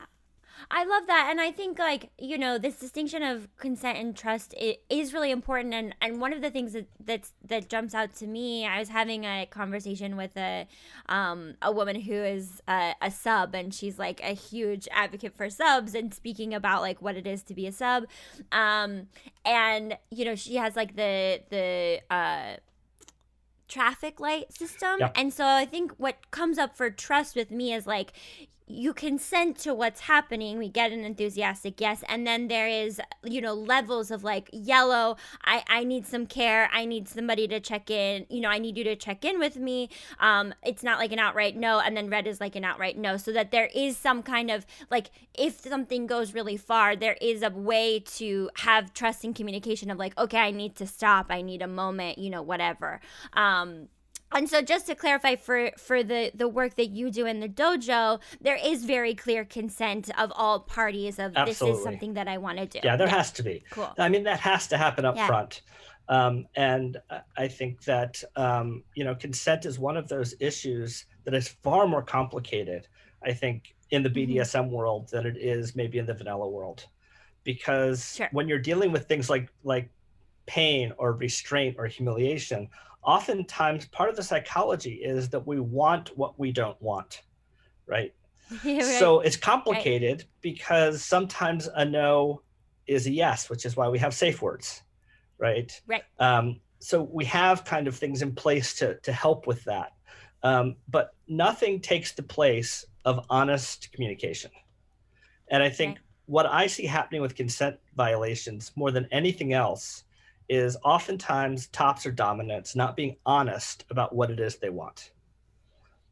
[0.70, 4.54] I love that, and I think like you know this distinction of consent and trust
[4.90, 5.74] is really important.
[5.74, 8.90] And and one of the things that that's that jumps out to me, I was
[8.90, 10.68] having a conversation with a
[11.10, 15.50] um a woman who is a, a sub, and she's like a huge advocate for
[15.50, 18.06] subs and speaking about like what it is to be a sub,
[18.52, 19.08] um
[19.46, 22.58] and you know she has like the the uh
[23.72, 25.00] traffic light system.
[25.00, 25.14] Yep.
[25.16, 28.12] And so I think what comes up for trust with me is like
[28.68, 33.42] you consent to what's happening we get an enthusiastic yes and then there is you
[33.42, 37.90] know levels of like yellow i i need some care i need somebody to check
[37.90, 41.12] in you know i need you to check in with me um it's not like
[41.12, 43.98] an outright no and then red is like an outright no so that there is
[43.98, 48.94] some kind of like if something goes really far there is a way to have
[48.94, 52.30] trust and communication of like okay i need to stop i need a moment you
[52.30, 53.02] know whatever
[53.34, 53.88] um
[54.34, 57.50] and so just to clarify for for the the work that you do in the
[57.50, 61.72] dojo there is very clear consent of all parties of Absolutely.
[61.72, 63.16] this is something that i want to do yeah there yeah.
[63.16, 65.28] has to be cool i mean that has to happen up yeah.
[65.28, 65.62] front
[66.10, 66.98] um, and
[67.38, 71.88] i think that um, you know consent is one of those issues that is far
[71.88, 72.88] more complicated,
[73.24, 74.10] I think, in the.
[74.10, 76.86] BDSM world than it is maybe in the vanilla world.
[77.44, 78.30] Because Sure.
[78.32, 79.90] when you're dealing with things like like
[80.46, 82.70] pain or restraint or humiliation,
[83.04, 87.24] oftentimes part of the psychology is that we want what we don't want,
[87.86, 88.14] right?
[88.64, 88.84] Yeah, right.
[88.84, 92.42] So it's complicated because sometimes a no
[92.86, 94.84] is a yes, which is why we have safe words,
[95.38, 95.72] right?
[95.88, 96.04] Right.
[96.20, 99.94] Um, so we have kind of things in place to to help with that,
[100.44, 104.52] um, but nothing takes the place of honest communication.
[105.50, 106.06] And I think Right.
[106.26, 110.04] what I see happening with consent violations more than anything else
[110.52, 115.12] is oftentimes tops or dominants not being honest about what it is they want.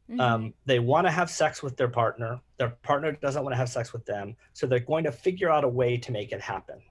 [0.08, 0.20] Mhm.
[0.20, 2.40] um, they want to have sex with their partner.
[2.56, 4.34] Their partner doesn't want to have sex with them.
[4.54, 6.82] So they're going to figure out a way to make it happen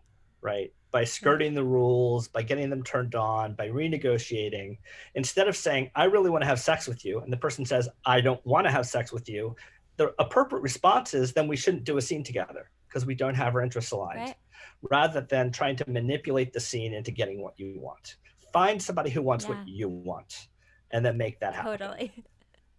[0.42, 0.74] right?
[0.92, 4.78] By skirting the rules by getting them turned on by renegotiating.
[5.16, 7.88] Instead of saying i really want to have sex with you and the person says
[8.06, 9.56] i don't want to have sex with you
[9.98, 13.54] the appropriate response is then we shouldn't do a scene together because we don't have
[13.54, 14.20] our interests aligned.
[14.22, 14.36] Right.
[14.82, 18.16] Rather than trying to manipulate the scene into getting what you want
[18.54, 19.56] find somebody who wants Yeah.
[19.56, 20.48] what you want
[20.92, 22.12] and then make that happen totally.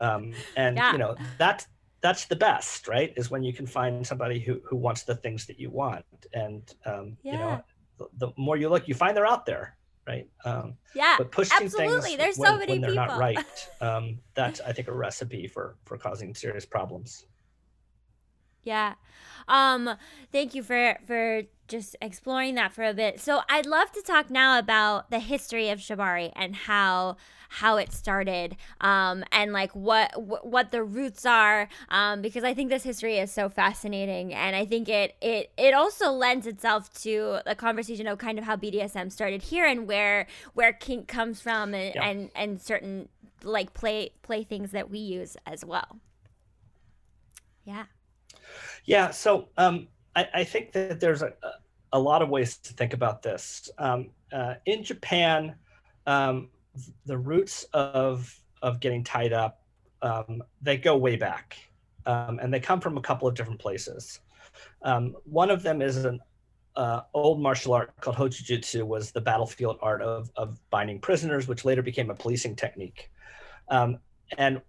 [0.01, 0.93] um, and Yeah.
[0.93, 1.67] you know that's
[2.01, 5.47] that's the best right is when you can find somebody who, who wants the things
[5.47, 7.63] that you want and um, you know
[7.99, 11.17] the, the more you look you find they're out there right um, Yeah.
[11.19, 12.01] but pushing absolutely.
[12.03, 15.47] things There's so when, many when they're not right um, that's i think a recipe
[15.47, 17.27] for for causing serious problems
[18.63, 18.95] Yeah.
[19.49, 19.97] Um
[20.33, 23.21] thank you for for just exploring that for a bit.
[23.21, 27.17] So I'd love to talk now about the history of Shibari and how
[27.55, 32.55] how it started um and like what wh- what the roots are um because I
[32.55, 36.93] think this history is so fascinating and I think it it it also lends itself
[37.03, 41.41] to the conversation of kind of how BDSM started here and where where kink comes
[41.41, 42.09] from and Yeah.
[42.09, 43.09] and, and certain
[43.43, 45.99] like play play things that we use as well.
[47.65, 47.85] Yeah.
[48.85, 51.33] Yeah, so um, I, I think that there's a,
[51.93, 53.71] a lot of ways to think about this.
[53.79, 55.55] Um, uh, in Japan,
[56.07, 56.49] um,
[57.07, 59.61] the roots of of getting tied up
[60.03, 61.57] um, they go way back,
[62.07, 64.21] um, and they come from a couple of different places.
[64.83, 66.21] Um, one of them is an
[66.77, 71.65] uh, old martial art called Hojojutsu, was the battlefield art of of binding prisoners, which
[71.65, 73.11] later became a policing technique.
[73.69, 73.99] Um,
[74.39, 74.63] and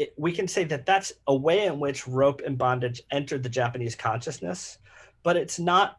[0.00, 3.50] it, we can say that that's a way in which rope and bondage entered the
[3.50, 4.78] Japanese consciousness,
[5.22, 5.98] but it's not.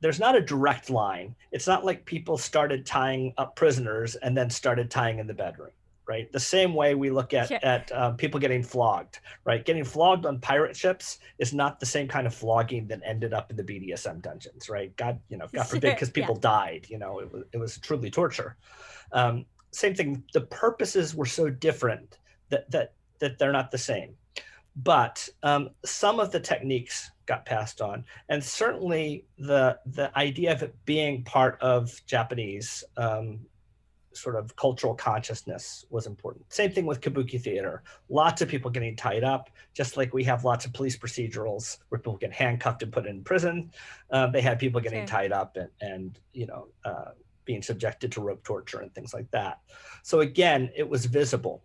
[0.00, 1.34] There's not a direct line.
[1.50, 5.72] It's not like people started tying up prisoners and then started tying in the bedroom,
[6.06, 6.30] right?
[6.30, 9.64] The same way we look at at um, people getting flogged, right?
[9.64, 13.50] Getting flogged on pirate ships is not the same kind of flogging that ended up
[13.50, 14.94] in the BDSM dungeons, right?
[14.96, 16.14] God, you know, God forbid, because yeah.
[16.14, 16.86] people died.
[16.88, 18.56] You know, it was it was truly torture.
[19.10, 20.22] Um, same thing.
[20.32, 22.18] The purposes were so different
[22.50, 24.14] that that that they're not the same.
[24.76, 30.62] But um, some of the techniques got passed on, and certainly the the idea of
[30.62, 33.40] it being part of Japanese um,
[34.12, 36.44] sort of cultural consciousness was important.
[36.52, 37.82] Same thing with kabuki theater.
[38.08, 41.98] Lots of people getting tied up, just like we have lots of police procedurals where
[41.98, 43.70] people get handcuffed and put in prison.
[44.10, 45.06] Uh, they had people getting Sure.
[45.06, 47.10] tied up and, and you know uh,
[47.44, 49.60] being subjected to rope torture and things like that.
[50.02, 51.62] So again, it was visible,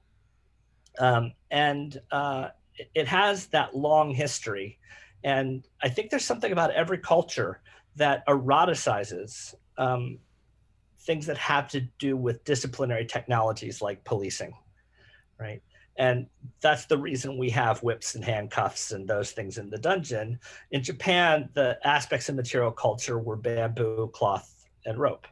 [0.99, 2.49] um, and uh,
[2.95, 4.79] it- has that long history.
[5.23, 7.62] And I think there's something about every culture
[7.95, 10.19] that eroticizes um,
[11.01, 14.53] things that have to do with disciplinary technologies like policing,
[15.39, 15.62] right?
[15.97, 16.27] And
[16.62, 20.39] that's the reason we have whips and handcuffs and those things in the dungeon.
[20.71, 25.27] In Japan, the aspects of material culture were bamboo, cloth, and rope.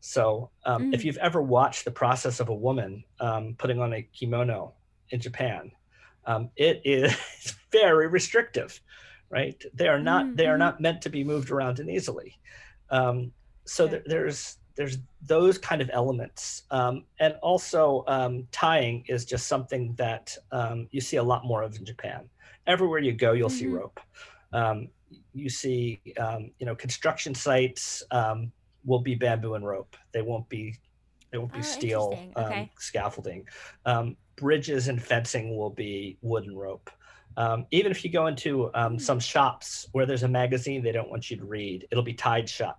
[0.00, 1.04] So um, if Mm.
[1.04, 4.74] you've ever watched the process of a woman um, putting on a kimono
[5.10, 5.72] in Japan,
[6.24, 7.14] um, it is
[7.72, 8.80] very restrictive,
[9.30, 9.62] right?
[9.74, 10.58] They are not they are Mhm.
[10.58, 12.38] not meant to be moved around and easily.
[12.90, 13.32] Um,
[13.66, 19.48] so there, there's there's those kind of elements, um, and also um, tying is just
[19.48, 22.30] something that um, you see a lot more of in Japan.
[22.66, 23.68] Everywhere you go, you'll see Mhm.
[23.68, 24.00] rope.
[24.52, 24.88] Um,
[25.32, 28.52] you see, um, you know, construction sites um,
[28.84, 29.96] will be bamboo and rope.
[30.12, 30.76] They won't be
[31.32, 32.72] they won't be Oh, steel um, Okay.
[32.78, 33.46] scaffolding.
[33.84, 36.90] Um, bridges and fencing will be wood and rope.
[37.36, 38.98] Um, even if you go into um, Hmm.
[38.98, 42.48] some shops where there's a magazine they don't want you to read, it'll be tied
[42.48, 42.78] shut,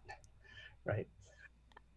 [0.85, 1.07] right?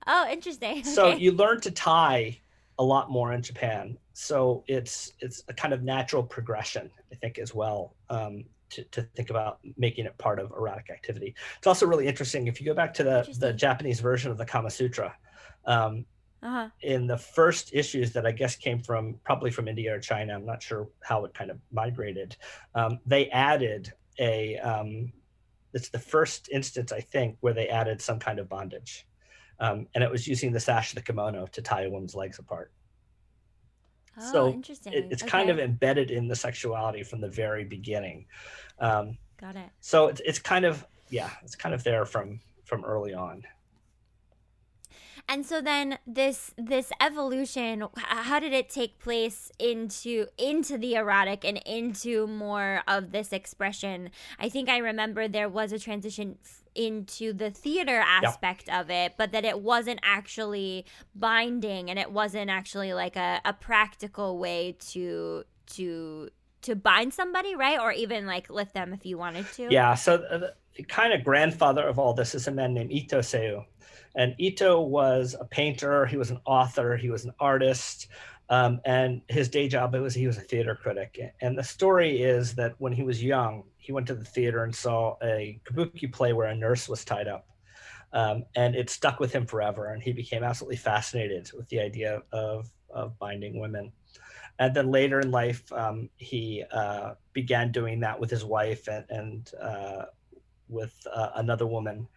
[0.07, 0.83] Oh, interesting.
[0.85, 2.41] So you learn to tie
[2.79, 3.99] a lot more in Japan.
[4.15, 7.97] So it's it's a kind of natural progression, I think, as well.
[8.11, 11.35] Um, to, to think about making it part of erotic activity.
[11.59, 14.47] It's also really interesting if you go back to the, the Japanese version of the
[14.47, 15.15] Kama Sutra.
[15.67, 16.07] Um,
[16.43, 16.69] uh-huh.
[16.83, 20.35] in the first issues that I guess came from probably from India or China.
[20.35, 22.37] I'm not sure how it kind of migrated.
[22.75, 24.59] Um, they added a.
[24.59, 25.13] Um,
[25.75, 29.07] it's the first instance I think where they added some kind of bondage,
[29.59, 32.39] um, and it was using the sash of the kimono to tie a woman's legs
[32.39, 32.73] apart.
[34.19, 34.93] Oh, so interesting.
[34.93, 35.31] It, it's okay.
[35.31, 38.27] kind of embedded in the sexuality from the very beginning.
[38.79, 39.71] Um, Got it.
[39.81, 43.45] So it's it's kind of yeah, it's kind of there from from early on.
[45.29, 51.45] And so then this this evolution, how did it take place into into the erotic
[51.45, 54.11] and into more of this expression?
[54.39, 56.39] I think I remember there was a transition
[56.75, 62.51] into the theater aspect of it, but that it wasn't actually binding and it wasn't
[62.51, 65.45] actually like a, a practical way to
[65.75, 66.31] to
[66.63, 67.79] to bind somebody, right?
[67.79, 69.69] Or even like lift them if you wanted to.
[69.71, 69.95] Yeah.
[69.95, 73.65] So the, the kind of grandfather of all this is a man named Ito Seiu.
[74.15, 78.09] And Ito was a painter, he was an author, he was an artist.
[78.51, 81.19] Um, and his day job was he was a theater critic.
[81.41, 84.75] And the story is that when he was young, he went to the theater and
[84.75, 87.47] saw a kabuki play where a nurse was tied up.
[88.13, 89.95] Um, and it stuck with him forever.
[89.95, 93.91] And he became absolutely fascinated with the idea of, of binding women.
[94.59, 99.05] And then later in life, um, he uh, began doing that with his wife and,
[99.09, 100.05] and uh,
[100.69, 102.09] with uh, another woman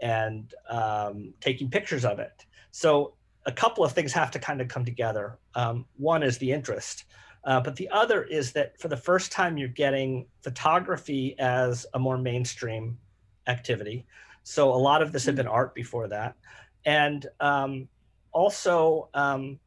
[0.00, 2.44] and um, taking pictures of it.
[2.70, 3.14] So
[3.46, 5.38] a couple of things have to kind of come together.
[5.54, 7.04] Um, one is the interest,
[7.44, 11.98] uh, but the other is that for the first time you're getting photography as a
[11.98, 12.98] more mainstream
[13.46, 14.06] activity.
[14.44, 16.36] So a lot of this had been art before that,
[16.84, 17.88] and um,
[18.32, 19.58] also um,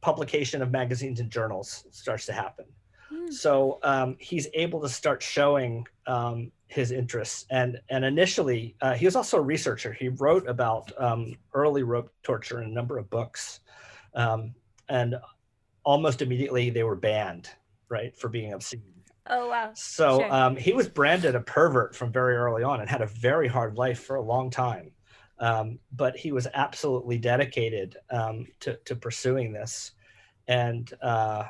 [0.00, 2.64] publication of magazines and journals starts to happen.
[3.12, 3.32] Mm.
[3.32, 7.46] So um, he's able to start showing um, his interests.
[7.50, 9.92] And and initially, uh, he was also a researcher.
[9.92, 13.60] He wrote about um, early rope torture in a number of books,
[14.14, 14.54] um,
[14.88, 15.16] and
[15.84, 17.50] almost immediately they were banned,
[17.88, 18.82] right, for being obscene.
[19.28, 19.70] Oh wow!
[19.74, 20.32] So sure.
[20.32, 23.76] um, he was branded a pervert from very early on and had a very hard
[23.76, 24.92] life for a long time.
[25.40, 29.92] Um, but he was absolutely dedicated um, to to pursuing this,
[30.46, 31.44] and uh,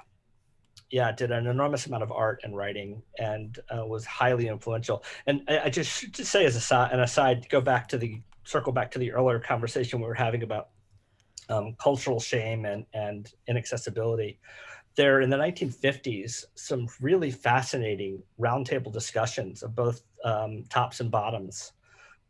[0.91, 5.05] yeah, did an enormous amount of art and writing and uh, was highly influential.
[5.27, 8.73] And I, I just should say as a, an aside, go back to the circle
[8.73, 10.71] back to the earlier conversation we were having about
[11.49, 14.41] um, cultural shame and, and inaccessibility.
[14.97, 21.73] There in the 1950s, some really fascinating roundtable discussions of both um, tops and bottoms,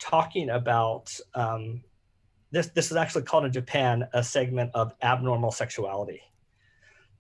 [0.00, 1.82] talking about um,
[2.50, 2.68] this.
[2.68, 6.22] This is actually called in Japan a segment of abnormal sexuality.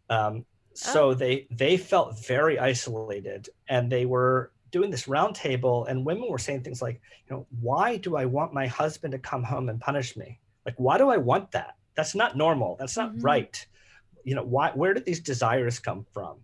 [0.08, 1.14] Um, so oh.
[1.14, 6.62] they they felt very isolated and they were doing this roundtable and women were saying
[6.62, 10.16] things like you know why do i want my husband to come home and punish
[10.16, 13.22] me like why do i want that that's not normal that's not mm-hmm.
[13.22, 13.66] right
[14.24, 16.36] you know why where did these desires come from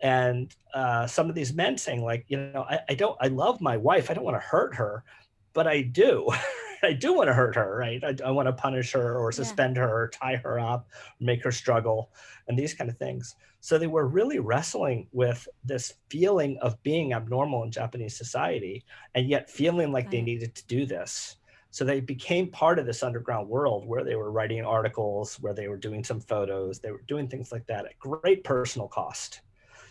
[0.00, 3.60] and uh, some of these men saying like you know I, I don't i love
[3.60, 5.04] my wife i don't want to hurt her
[5.52, 6.28] but i do
[6.84, 8.02] I do want to hurt her, right?
[8.02, 9.82] I, I want to punish her or suspend yeah.
[9.82, 10.88] her or tie her up,
[11.20, 12.10] make her struggle,
[12.48, 13.36] and these kind of things.
[13.60, 18.84] So they were really wrestling with this feeling of being abnormal in Japanese society
[19.14, 20.10] and yet feeling like right.
[20.10, 21.36] they needed to do this.
[21.70, 25.68] So they became part of this underground world where they were writing articles, where they
[25.68, 29.42] were doing some photos, they were doing things like that at great personal cost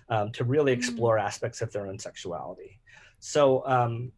[0.09, 0.77] um, to really mm.
[0.77, 1.23] explore mm.
[1.23, 2.77] aspects of their own sexuality.
[3.19, 4.11] So um,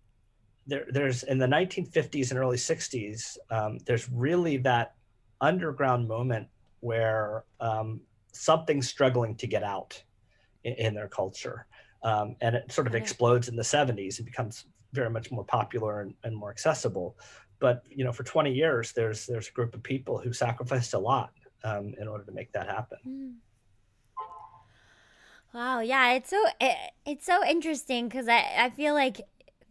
[0.68, 4.96] there, there's in the 1950s and early 60s, um, there's really that
[5.42, 6.48] underground moment
[6.80, 8.02] where um,
[8.32, 10.02] something's struggling to get out
[10.64, 11.68] in, in their culture.
[12.04, 16.02] Um, and it sort of explodes in the 70s and becomes very much more popular
[16.02, 17.18] and, and, more accessible.
[17.60, 21.00] But you know, for 20 years, there's there's a group of people who sacrificed a
[21.00, 21.32] lot
[21.64, 22.98] um, in order to make that happen.
[23.08, 23.34] Mm.
[25.54, 29.22] Wow, yeah, it's so it, it's so interesting because I I feel like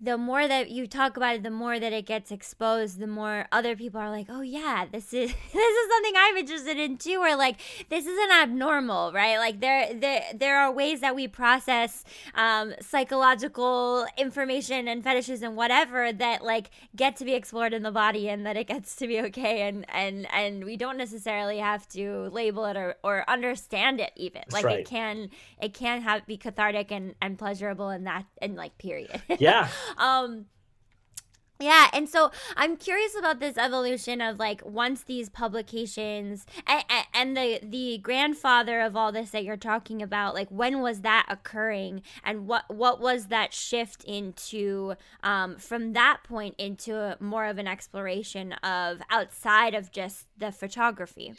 [0.02, 3.46] the more that you talk about it, the more that it gets exposed, the more
[3.52, 7.20] other people are like, "Oh yeah, this is this is something I'm interested in too,"
[7.20, 12.02] or like, "This isn't abnormal, right?" Like there there there are ways that we process
[12.34, 17.92] um, psychological information and fetishes and whatever that like get to be explored in the
[17.92, 21.86] body and that it gets to be okay, and and and we don't necessarily have
[21.90, 24.42] to label it or, or understand it even.
[24.46, 24.78] That's like right.
[24.80, 25.30] it can
[25.60, 29.22] it can have be cathartic and and pleasurable and that and like period.
[29.38, 29.68] Yeah.
[29.98, 30.46] Um,
[31.62, 36.84] Yeah, and so I'm curious about this evolution of like once these publications and,
[37.14, 41.26] and, the the grandfather of all this that you're talking about, like when was that
[41.28, 47.58] occurring, and what what was that shift into um, from that point into more of
[47.58, 51.34] an exploration of outside of just the photography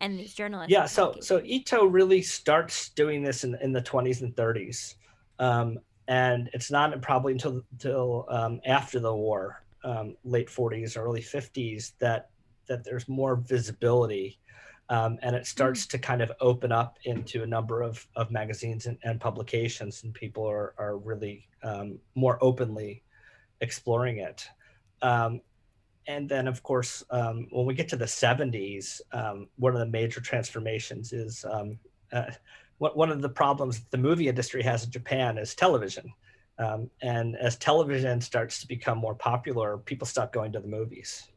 [0.00, 0.70] and these journalists.
[0.70, 4.94] Yeah, so so Ito really starts doing this in in the 20s and 30s.
[5.40, 5.78] Um,
[6.08, 11.92] and it's not probably until until um, after the war um, late 40s, early 50s
[11.98, 12.30] that
[12.66, 14.38] that there's more visibility,
[14.88, 15.90] um, and it starts mm.
[15.90, 20.14] to kind of open up into a number of, of magazines and, and publications, and
[20.14, 23.02] people are are really um, more openly
[23.60, 24.46] exploring it.
[25.02, 25.40] Um,
[26.06, 29.86] and then, of course, um, when we get to the 70s, um, one of the
[29.86, 31.46] major transformations is
[32.12, 32.30] uh,
[32.78, 36.12] one of the problems the movie industry has in Japan is television.
[36.58, 41.28] Um, and as television starts to become more popular, people stop going to the movies.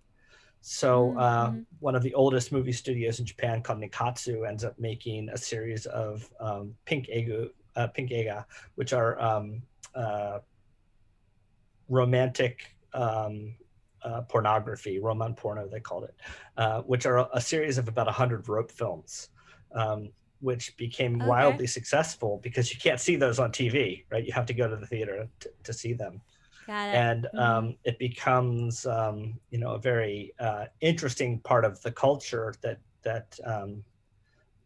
[0.61, 1.59] So uh, mm-hmm.
[1.79, 5.85] one of the oldest movie studios in Japan called Nikkatsu ends up making a series
[5.85, 9.61] of um, pink egu, uh, pink eiga, which are um,
[9.95, 10.39] uh,
[11.89, 13.55] romantic um,
[14.03, 16.15] uh, pornography, roman porno they called it,
[16.57, 19.29] uh, which are a, a, series of about hundred rope films.
[19.73, 20.09] Um,
[20.39, 21.25] which became okay.
[21.27, 24.25] wildly successful because you can't see those on TV, right?
[24.25, 26.21] You have to go to the theater to, to see them.
[26.67, 26.95] Got it.
[26.95, 27.39] And mm-hmm.
[27.39, 32.79] um, it becomes, um, you know, a very uh, interesting part of the culture that
[33.03, 33.83] that um,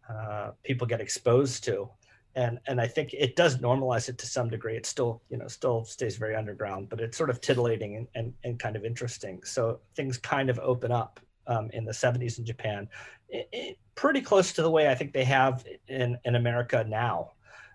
[0.09, 1.87] uh, people get exposed to,
[2.33, 4.75] and and I think it does normalize it to some degree.
[4.75, 8.33] It still, you know, still stays very underground, but it's sort of titillating and and,
[8.43, 9.43] and kind of interesting.
[9.43, 12.87] So things kind of open up um, in the 70s in Japan,
[13.29, 17.31] it, it, pretty close to the way I think they have in, in America now.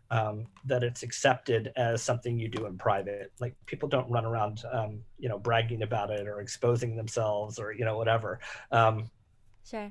[0.08, 3.32] Um, that it's accepted as something you do in private.
[3.40, 7.72] Like people don't run around, um, you know, bragging about it or exposing themselves or
[7.72, 8.38] you know whatever.
[8.70, 9.10] Um,
[9.68, 9.90] sure.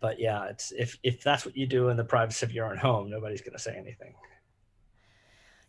[0.00, 2.78] But yeah, it's if if that's what you do in the privacy of your own
[2.78, 4.14] home, nobody's going to say anything.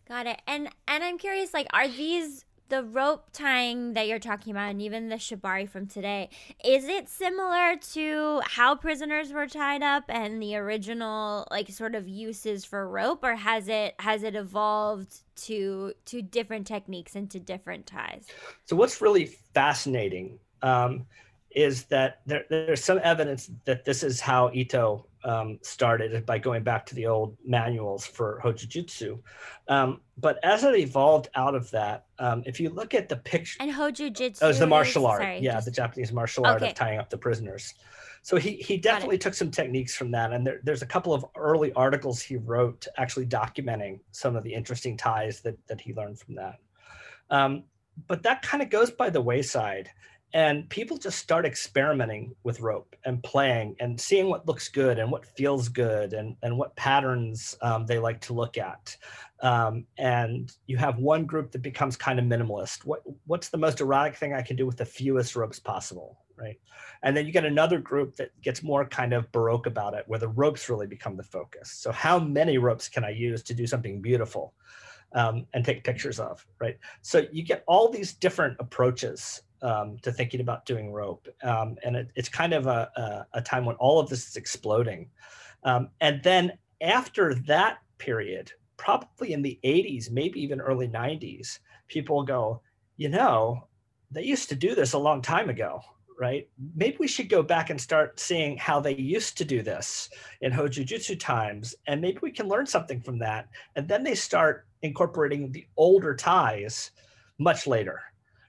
[0.08, 0.40] Got it.
[0.46, 4.80] And and I'm curious, like, are these the rope tying that you're talking about and
[4.80, 6.30] even the shibari from today
[6.64, 12.08] is it similar to how prisoners were tied up and the original like sort of
[12.08, 17.38] uses for rope or has it has it evolved to to different techniques and to
[17.38, 18.26] different ties?
[18.64, 21.04] So what's really fascinating um,
[21.54, 26.62] is that there, there's some evidence that this is how ito um, started by going
[26.62, 29.20] back to the old manuals for Hojojutsu.
[29.68, 33.58] Um, but as it evolved out of that, um, if you look at the picture,
[33.60, 35.66] and Hojojutsu, oh, was the martial art, sorry, yeah, just...
[35.66, 36.70] the Japanese martial art okay.
[36.70, 37.74] of tying up the prisoners.
[38.22, 41.24] So he he definitely took some techniques from that, and there, there's a couple of
[41.36, 46.18] early articles he wrote actually documenting some of the interesting ties that that he learned
[46.20, 46.58] from that.
[47.30, 47.64] Um,
[48.06, 49.90] but that kind of goes by the wayside
[50.34, 55.10] and people just start experimenting with rope and playing and seeing what looks good and
[55.10, 58.96] what feels good and, and what patterns um, they like to look at.
[59.42, 62.84] Um, and you have one group that becomes kind of minimalist.
[62.86, 66.58] What what's the most erotic thing i can do with the fewest ropes possible right?
[67.02, 70.18] And then you get another group that gets more kind of baroque about it where
[70.18, 71.70] the ropes really become the focus.
[71.70, 74.54] So how many ropes can i use to do something beautiful
[75.14, 76.78] um, and take pictures of right?
[77.02, 81.28] So you get all these different approaches um, to thinking about doing rope.
[81.42, 84.36] Um, and it, it's kind of a, a, a, time when all of this is
[84.36, 85.08] exploding.
[85.64, 92.24] Um, and then after that period, probably in the 80s, maybe even early 90s, people
[92.24, 92.60] go,
[92.96, 93.68] you know,
[94.10, 95.80] they used to do this a long time ago,
[96.18, 96.48] right?
[96.74, 100.10] Maybe we should go back and start seeing how they used to do this
[100.40, 103.48] in Hojojutsu times, and maybe we can learn something from that.
[103.76, 106.90] And then they start incorporating the older ties
[107.38, 108.00] much later,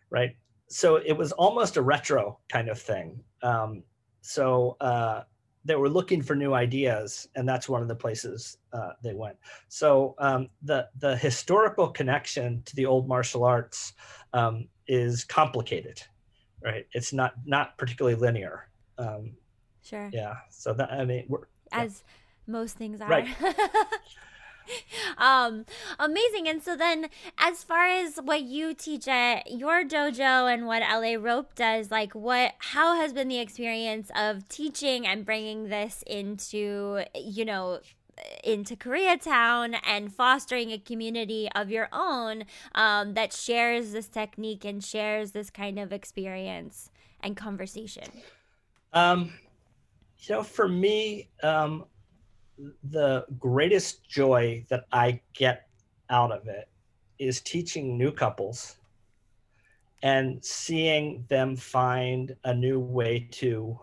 [0.10, 0.36] right?
[0.74, 3.24] So it was almost a retro kind of thing.
[3.44, 3.84] Um,
[4.22, 5.22] so uh,
[5.64, 9.38] they were looking for new ideas, and that's one of the places uh, they went.
[9.68, 13.94] So um, the the historical connection to the old martial arts
[14.34, 16.02] um, is complicated,
[16.64, 16.88] right?
[16.94, 18.68] It's not not particularly linear.
[18.98, 19.34] Um,
[19.84, 20.10] sure.
[20.12, 20.38] Yeah.
[20.50, 21.30] So that I mean,
[21.72, 22.04] as
[22.48, 22.52] yeah.
[22.52, 23.08] most things are.
[23.08, 23.28] Right.
[25.18, 25.66] um
[26.00, 30.82] amazing and so then as far as what you teach at your dojo and what
[30.82, 36.04] la rope does like what how has been the experience of teaching and bringing this
[36.08, 37.80] into you know
[38.44, 42.46] into Koreatown and fostering a community of your own
[42.76, 46.90] um, that shares this technique and shares this kind of experience
[47.22, 48.06] and conversation?
[48.94, 49.34] Um,
[50.20, 51.86] you know, for me, um,
[52.84, 55.68] the greatest joy that I get
[56.10, 56.70] out of it
[57.20, 58.78] is teaching new couples
[60.02, 63.80] and seeing them find a new way to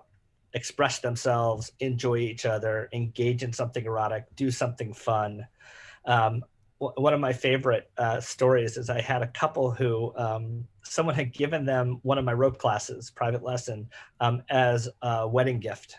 [0.53, 5.47] express themselves, enjoy each other, engage in something erotic, do something fun.
[6.05, 6.43] Um,
[6.79, 11.33] one of my favorite uh, stories is I had a couple who um, someone had
[11.33, 13.89] given them one of my rope classes, private lesson,
[14.21, 15.97] um, as a wedding gift.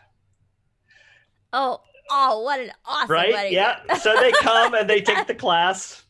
[1.53, 1.81] Oh,
[2.11, 3.33] oh, what an awesome right?
[3.33, 3.95] wedding Yeah.
[3.95, 6.03] so they come and they take the class,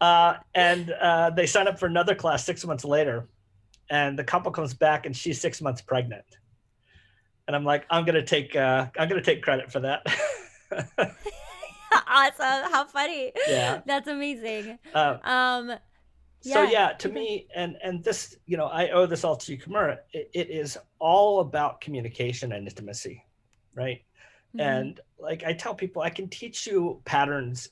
[0.00, 3.28] uh, and uh, they sign up for another class six months later,
[3.90, 6.24] and the couple comes back and she's six months pregnant,
[7.46, 10.06] and I'm like, I'm gonna take, uh, I'm gonna take credit for that.
[12.08, 12.70] awesome.
[12.72, 13.32] How funny.
[13.46, 13.82] Yeah.
[13.86, 14.78] That's amazing.
[14.94, 15.72] Uh, Um,
[16.42, 19.52] so Yeah, yeah to me and and this you know i owe this all to
[19.52, 19.60] you.
[20.12, 23.24] It, it is all about communication and intimacy
[23.74, 24.02] right
[24.54, 24.60] mhm.
[24.60, 27.70] and like i tell people i can teach you patterns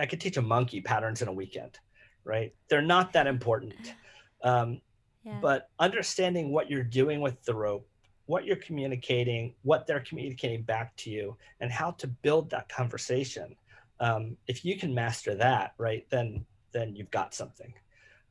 [0.00, 1.78] i can teach a monkey patterns in a weekend
[2.24, 2.54] right?
[2.68, 3.74] They're not that important.
[4.44, 4.80] Um,
[5.22, 5.38] yeah.
[5.40, 7.88] but understanding what you're doing with the rope
[8.26, 13.54] what you're communicating what they're communicating back to you and how to build that conversation
[14.00, 17.72] um, if you can master that right then then you've got something.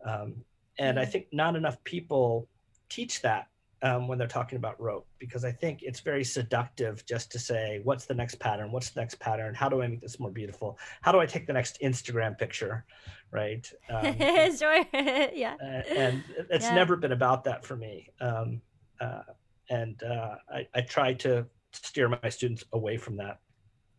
[0.06, 0.44] Um,
[0.80, 2.50] and i think not enough people
[2.90, 3.48] teach that
[3.84, 7.82] um, when they're talking about rope because i think it's very seductive just to say
[7.84, 10.78] what's the next pattern what's the next pattern how do i make this more beautiful
[11.02, 12.86] how do i take the next instagram picture
[13.32, 14.16] right um,
[14.58, 14.86] sure.
[14.94, 15.56] yeah.
[15.90, 16.76] and it's Yeah.
[16.76, 18.10] never been about that for me.
[18.20, 18.62] Um,
[19.00, 19.22] uh,
[19.70, 23.40] and uh, I, I try to steer my students away from that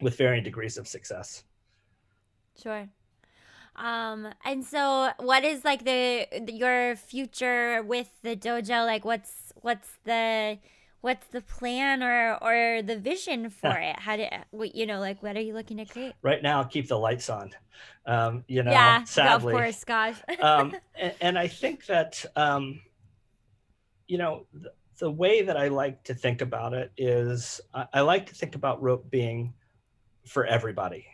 [0.02, 1.44] with varying degrees of success.
[2.62, 2.88] Sure.
[3.74, 8.84] Um, and so what is like the your future with the dojo?
[8.84, 10.59] Like what's what's the
[11.00, 13.98] what's the plan or or the vision for it?
[13.98, 16.14] How do what you know, like what are you looking to create?
[16.22, 17.50] Right now, keep the lights on.
[18.07, 19.53] Um, you know, yeah, sadly.
[19.53, 20.16] of course, gosh.
[20.40, 22.80] um, and, and I think that um,
[24.07, 28.00] you know the, the way that I like to think about it is I, I
[28.03, 29.55] like to think about rope being
[30.26, 31.07] for everybody,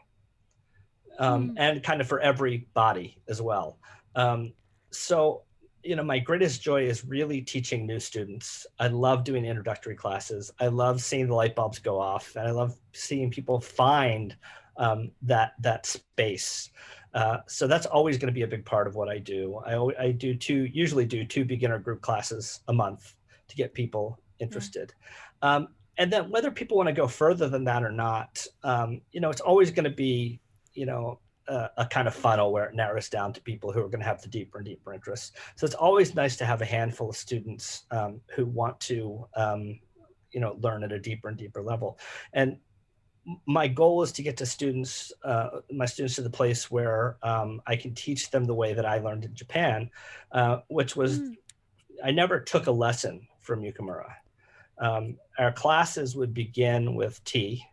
[1.19, 1.55] um, Mm.
[1.57, 3.79] and kind of for every body as well.
[4.15, 4.53] Um,
[4.91, 5.45] so
[5.89, 10.51] you know my greatest joy is really teaching new students i love doing introductory classes
[10.61, 14.37] i love seeing the light bulbs go off and i love seeing people find
[14.77, 16.71] um, that that space
[17.15, 19.57] uh, so that's always going to be a big part of what I do.
[19.67, 23.15] I, I do two, usually do two beginner group classes a month
[23.49, 24.93] to get people interested.
[25.41, 29.21] Um, and then whether people want to go further than that or not, um, you
[29.21, 30.39] know, it's always going to be,
[30.75, 31.19] you know,
[31.49, 34.07] a, a kind of funnel where it narrows down to people who are going to
[34.07, 35.33] have the deeper and deeper interests.
[35.57, 39.81] So it's always nice to have a handful of students um, who want to, um,
[40.31, 41.99] you know, learn at a deeper and deeper level.
[42.33, 42.59] And
[43.47, 47.61] my goal is to get to students, uh, my students to the place where um,
[47.67, 49.91] I can teach them the way that I learned in Japan,
[50.33, 51.35] uh, which was Mm.
[52.05, 54.13] I never took a lesson from Yukimura.
[54.79, 57.65] Um, our classes would begin with tea.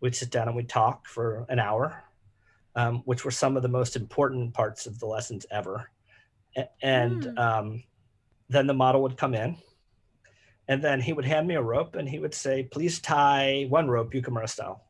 [0.00, 2.04] We'd sit down and we'd talk for an hour,
[2.74, 5.90] um, which were some of the most important parts of the lessons ever.
[6.82, 7.38] And Mm.
[7.38, 7.82] um,
[8.48, 9.56] then the model would come in,
[10.68, 13.88] and then he would hand me a rope and he would say, please tie one
[13.88, 14.84] rope Yukimura style.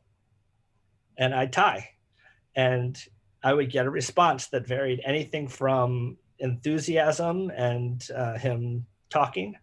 [1.17, 1.89] And I'd tie.
[2.55, 3.01] And
[3.43, 9.55] I would get a response that varied anything from enthusiasm and uh, him talking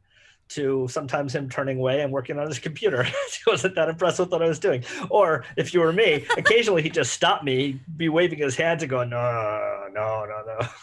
[0.48, 3.02] to sometimes him turning away and working on his computer.
[3.04, 3.12] he
[3.46, 4.84] wasn't that impressed with what I was doing.
[5.10, 8.90] Or if you were me, occasionally he'd just stop me, be waving his hands and
[8.90, 10.68] going, no, no, no, no.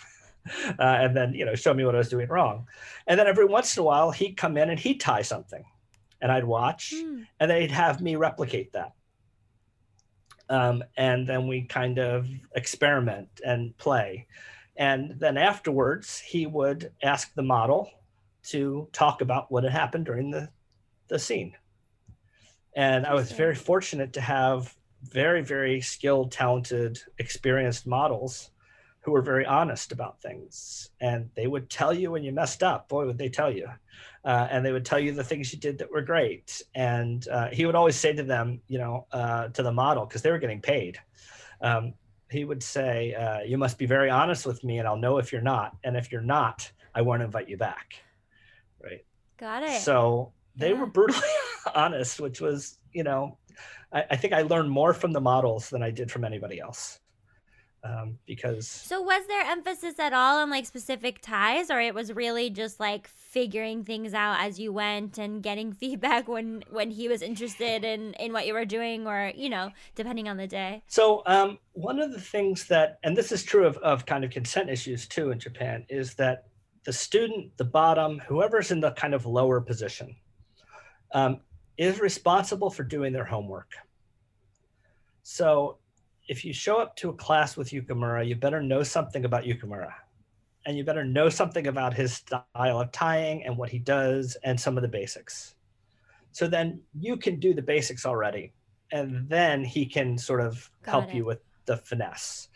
[0.77, 2.67] Uh, and then, you know, show me what I was doing wrong.
[3.07, 5.63] And then every once in a while, he'd come in and he'd tie something,
[6.21, 7.25] and I'd watch, Mm.
[7.39, 8.91] and then he'd have me replicate that.
[10.49, 14.27] Um, and then we kind of experiment and play.
[14.75, 17.89] And then afterwards, he would ask the model
[18.43, 20.49] to talk about what had happened during the,
[21.07, 21.53] the scene.
[22.75, 28.49] And I was very fortunate to have very, very skilled, talented, experienced models
[29.01, 30.89] who were very honest about things.
[31.01, 32.87] And they would tell you when you messed up.
[32.87, 33.67] Boy, would they tell you.
[34.23, 36.61] Uh, and they would tell you the things you did that were great.
[36.73, 40.21] And uh, he would always say to them, you know, uh, to the model, because
[40.21, 40.99] they were getting paid.
[41.61, 41.93] Um,
[42.31, 45.31] he would say, uh, "You must be very honest with me, and I'll know if
[45.31, 45.75] you're not.
[45.83, 47.95] And if you're not, I won't invite you back."
[48.83, 49.05] Right.
[49.37, 49.81] Got it.
[49.81, 50.79] So they Yeah.
[50.79, 51.27] were brutally
[51.75, 53.37] honest, which was, you know,
[53.91, 56.99] I, I think I learned more from the models than I did from anybody else.
[57.83, 62.13] Um, because So was there emphasis at all on like specific ties or it was
[62.13, 67.07] really just like figuring things out as you went and getting feedback when when he
[67.09, 70.83] was interested in in what you were doing or you know depending on the day
[70.87, 74.31] So um, one of the things that, and this is true of, of kind of
[74.31, 76.45] consent issues too in Japan, is that
[76.83, 80.15] the student, the bottom, whoever's in the kind of lower position,
[81.13, 81.39] um,
[81.77, 83.71] is responsible for doing their homework.
[85.23, 85.77] So
[86.27, 89.91] if you show up to a class with Yukimura, you better know something about Yukimura.
[90.65, 94.59] And you better know something about his style of tying and what he does and
[94.59, 95.55] some of the basics.
[96.31, 98.53] So then you can do the basics already.
[98.91, 101.15] And then he can sort of Got help it.
[101.15, 102.47] you with the finesse.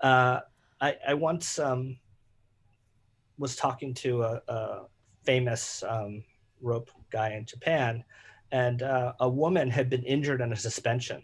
[0.00, 0.40] Uh,
[0.80, 1.98] I, I once um,
[3.38, 4.86] was talking to a, a
[5.24, 6.24] famous um,
[6.60, 8.04] rope guy in Japan,
[8.52, 11.22] and uh, a woman had been injured in a suspension,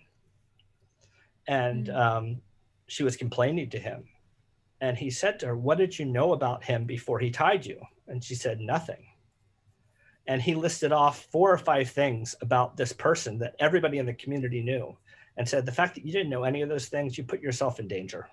[1.46, 1.96] and Mm.
[1.96, 2.42] um,
[2.86, 4.08] she was complaining to him,
[4.80, 7.80] and he said to her, "What did you know about him before he tied you?"
[8.06, 9.06] And she said, "Nothing."
[10.26, 14.14] And he listed off four or five things about this person that everybody in the
[14.14, 14.96] community knew,
[15.36, 17.80] and said, "The fact that you didn't know any of those things, you put yourself
[17.80, 18.28] in danger,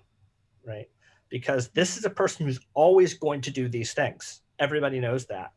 [0.64, 0.88] right?"
[1.30, 4.42] Because this is a person who's always going to do these things.
[4.58, 5.52] Everybody knows that.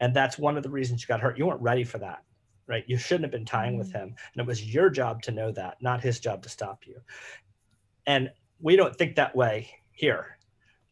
[0.00, 1.38] And that's one of the reasons you got hurt.
[1.38, 2.22] You weren't ready for that,
[2.66, 2.84] right?
[2.86, 4.14] You shouldn't have been tying with him.
[4.34, 7.00] And it was your job to know that, not his job to stop you.
[8.06, 10.38] And we don't think that way here.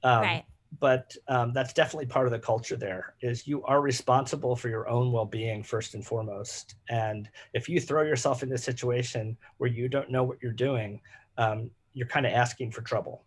[0.03, 0.45] Um, right.
[0.80, 4.89] But um, that's definitely part of the culture there is you are responsible for your
[4.89, 6.74] own well-being first and foremost.
[6.89, 11.01] And if you throw yourself in a situation where you don't know what you're doing,
[11.39, 13.24] um, you're kind of asking for trouble.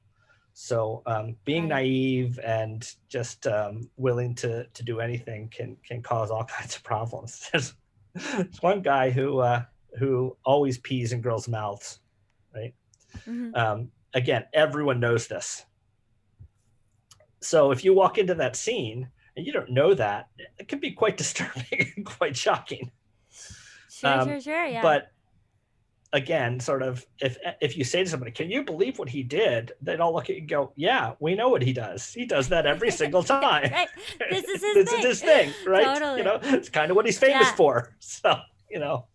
[0.59, 6.31] So um, being naive and just um, willing to to do anything can can cause
[6.31, 7.47] all kinds of problems.
[7.51, 7.75] There's,
[8.15, 9.61] there's one guy who uh,
[9.99, 11.99] who always pees in girls' mouths.
[12.55, 12.73] Right.
[13.27, 13.55] Mhm.
[13.55, 15.63] Um, again, everyone knows this.
[17.39, 20.91] So if you walk into that scene and you don't know that, it can be
[20.91, 22.89] quite disturbing and quite shocking.
[23.91, 24.65] Sure, um, sure, sure.
[24.65, 24.81] Yeah.
[24.81, 25.11] But
[26.13, 29.73] again, sort of, if if you say to somebody, "Can you believe what he did?"
[29.81, 32.13] They'd all look at you and go, "Yeah, we know what he does.
[32.13, 33.71] He does that every single time.
[33.71, 33.89] right.
[34.29, 34.93] This is his this thing.
[34.93, 35.83] is his thing, right?
[35.83, 36.19] Totally.
[36.19, 37.51] You know, it's kind of what he's famous Yeah.
[37.51, 37.95] for.
[37.99, 38.37] So,
[38.69, 39.07] you know,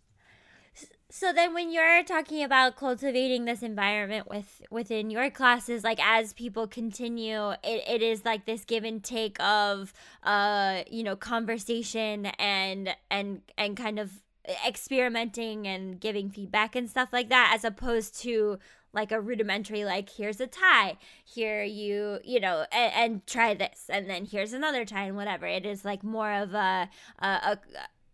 [1.11, 6.32] So then when you're talking about cultivating this environment with within your classes, like as
[6.32, 12.26] people continue, it, it is like this give and take of uh, you know, conversation
[12.38, 14.22] and and and kind of
[14.66, 18.59] experimenting and giving feedback and stuff like that, as opposed to
[18.95, 20.99] like a rudimentary like here's a tie.
[21.24, 25.47] Here you you know and, and try this and then here's another tie and whatever.
[25.47, 26.88] It is like more of a
[27.20, 27.59] a a,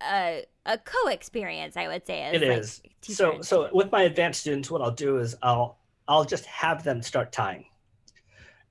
[0.01, 2.83] a, a co-experience i would say it like, is.
[3.03, 7.03] So, so with my advanced students, what I'll do is I'll I'll just have them
[7.03, 7.65] start tying,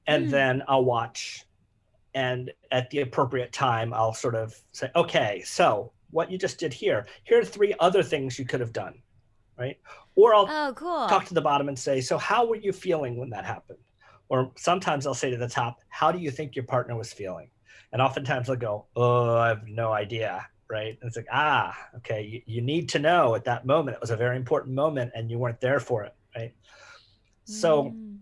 [0.05, 0.31] and Mm.
[0.31, 1.45] then I'll watch,
[2.13, 6.73] and at the appropriate time, I'll sort of say, okay, so what you just did
[6.73, 9.01] here, here are three other things you could have done,
[9.57, 9.77] right?
[10.15, 13.17] Or I'll oh cool talk to the bottom and say, so how were you feeling
[13.17, 13.79] when that happened?
[14.29, 17.49] Or sometimes I'll say to the top, how do you think your partner was feeling?
[17.93, 20.97] And oftentimes they'll go, oh, I have no idea, right?
[21.01, 23.95] And it's like, ah, okay, you, you need to know at that moment.
[23.95, 26.53] It was a very important moment and you weren't there for it, right?
[27.45, 28.19] So Mm.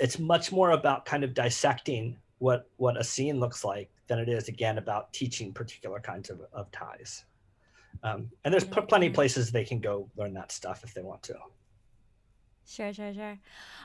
[0.00, 4.28] it's much more about kind of dissecting what what a scene looks like than it
[4.28, 7.24] is again about teaching particular kinds of, of ties.
[8.02, 11.02] Um, and there's pl- plenty of places they can go learn that stuff if they
[11.02, 11.36] want to.
[12.68, 13.38] Sure, sure, sure.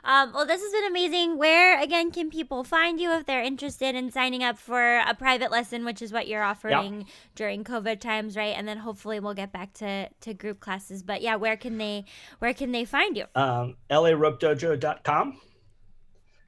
[0.04, 1.38] Um, well, this has been amazing.
[1.38, 5.52] Where again can people find you if they're interested in signing up for a private
[5.52, 7.06] lesson, which is what you're offering
[7.36, 8.56] during COVID times, right?
[8.58, 11.04] And then hopefully we'll get back to to group classes.
[11.04, 12.06] But yeah, where can they
[12.40, 13.26] where can they find you?
[13.36, 15.40] um, laropedojo.com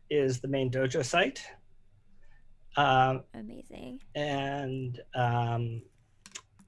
[0.10, 1.46] is the main dojo site.
[2.76, 4.00] Um, Amazing.
[4.16, 5.82] and um,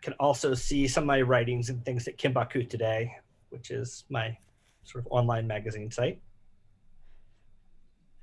[0.02, 3.12] can also see some of my writings and things at Kinbaku Today,
[3.50, 4.38] which is my
[4.84, 6.22] sort of online magazine site.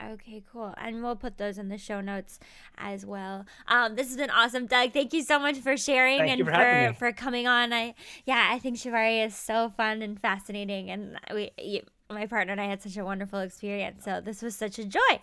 [0.01, 0.75] Okay, cool.
[0.79, 2.39] And we'll put those in the show notes
[2.77, 3.47] as well.
[3.69, 4.93] Um, this has been awesome, Doug.
[4.93, 7.73] Thank you so much for sharing Thank and for for, for coming on.
[7.73, 7.95] I
[8.27, 12.61] yeah, I think Shibari is so fun and fascinating, and we you, my partner and
[12.61, 14.05] I had such a wonderful experience.
[14.05, 15.21] So this was such a joy.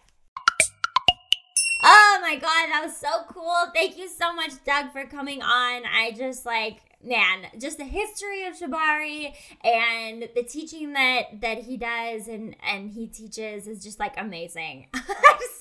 [2.30, 3.56] Oh my god, that was so cool.
[3.74, 5.82] Thank you so much, Doug, for coming on.
[5.84, 11.76] I just like man, just the history of Shibari and the teaching that that he
[11.76, 14.88] does and and he teaches is just like amazing.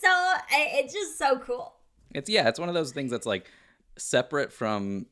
[0.00, 1.74] So it's just so cool.
[2.14, 3.50] It's yeah, it's one of those things that's like
[3.98, 5.06] separate from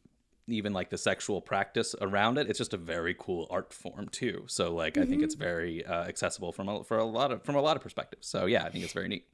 [0.48, 2.48] even like the sexual practice around it.
[2.48, 4.44] It's just a very cool art form too.
[4.46, 7.56] So like I think it's very uh, accessible from a, for a lot of from
[7.56, 8.26] a lot of perspectives.
[8.26, 9.26] So yeah, I think it's very neat.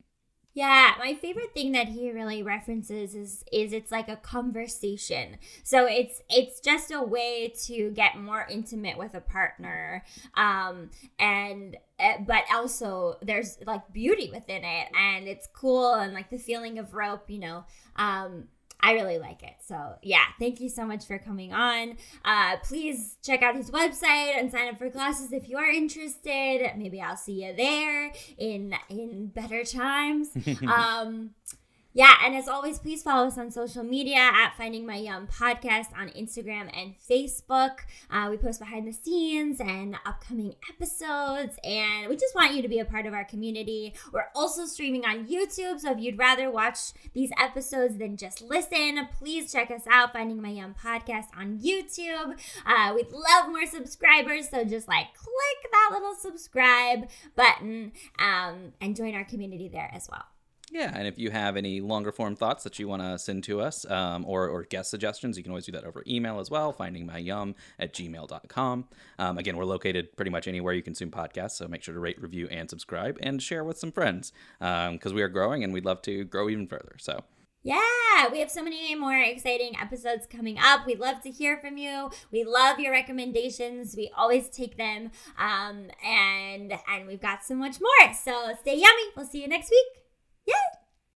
[0.55, 5.38] Yeah, my favorite thing that he really references is is it's like a conversation.
[5.64, 10.05] So it's it's just a way to get more intimate with a partner.
[10.34, 16.28] Um and uh, but also there's like beauty within it and it's cool and like
[16.28, 17.64] the feeling of rope, you know.
[17.96, 18.48] Um
[18.82, 19.54] I really like it.
[19.64, 21.96] So yeah, thank you so much for coming on.
[22.24, 26.70] Uh, please check out his website and sign up for classes if you are interested.
[26.76, 30.30] Maybe I'll see you there in in better times.
[30.66, 31.30] um,
[31.95, 35.88] yeah, and as always, please follow us on social media at Finding My Yum Podcast
[35.95, 37.80] on Instagram and Facebook.
[38.11, 42.68] Uh, we post behind the scenes and upcoming episodes, and we just want you to
[42.68, 43.93] be a part of our community.
[44.11, 49.07] We're also streaming on YouTube, so if you'd rather watch these episodes than just listen,
[49.18, 52.38] please check us out, Finding My Yum Podcast on YouTube.
[52.64, 58.97] Uh, we'd love more subscribers, so just like click that little subscribe button um, and
[58.97, 60.24] join our community there as well.
[60.72, 63.60] Yeah, and if you have any longer form thoughts that you want to send to
[63.60, 66.72] us um, or, or guest suggestions, you can always do that over email as well,
[66.72, 68.88] findingmyyum at gmail.com.
[69.18, 72.20] Um, again, we're located pretty much anywhere you consume podcasts, so make sure to rate,
[72.22, 75.84] review, and subscribe and share with some friends because um, we are growing and we'd
[75.84, 76.96] love to grow even further.
[76.98, 77.22] So.
[77.62, 77.78] Yeah,
[78.32, 80.86] we have so many more exciting episodes coming up.
[80.86, 82.10] We'd love to hear from you.
[82.32, 83.94] We love your recommendations.
[83.94, 85.10] We always take them.
[85.38, 88.14] Um, and and we've got so much more.
[88.14, 89.12] So stay yummy.
[89.14, 90.01] We'll see you next week.
[90.47, 90.81] Yay!